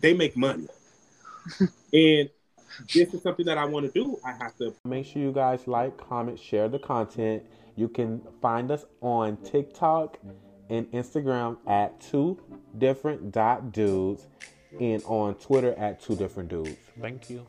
[0.00, 0.68] They make money.
[1.60, 2.30] and
[2.92, 4.18] this is something that I want to do.
[4.24, 7.44] I have to make sure you guys like, comment, share the content.
[7.76, 10.18] You can find us on TikTok
[10.68, 12.40] and Instagram at two
[12.78, 14.26] different dot dudes
[14.80, 16.76] and on Twitter at two different dudes.
[17.00, 17.46] Thank you.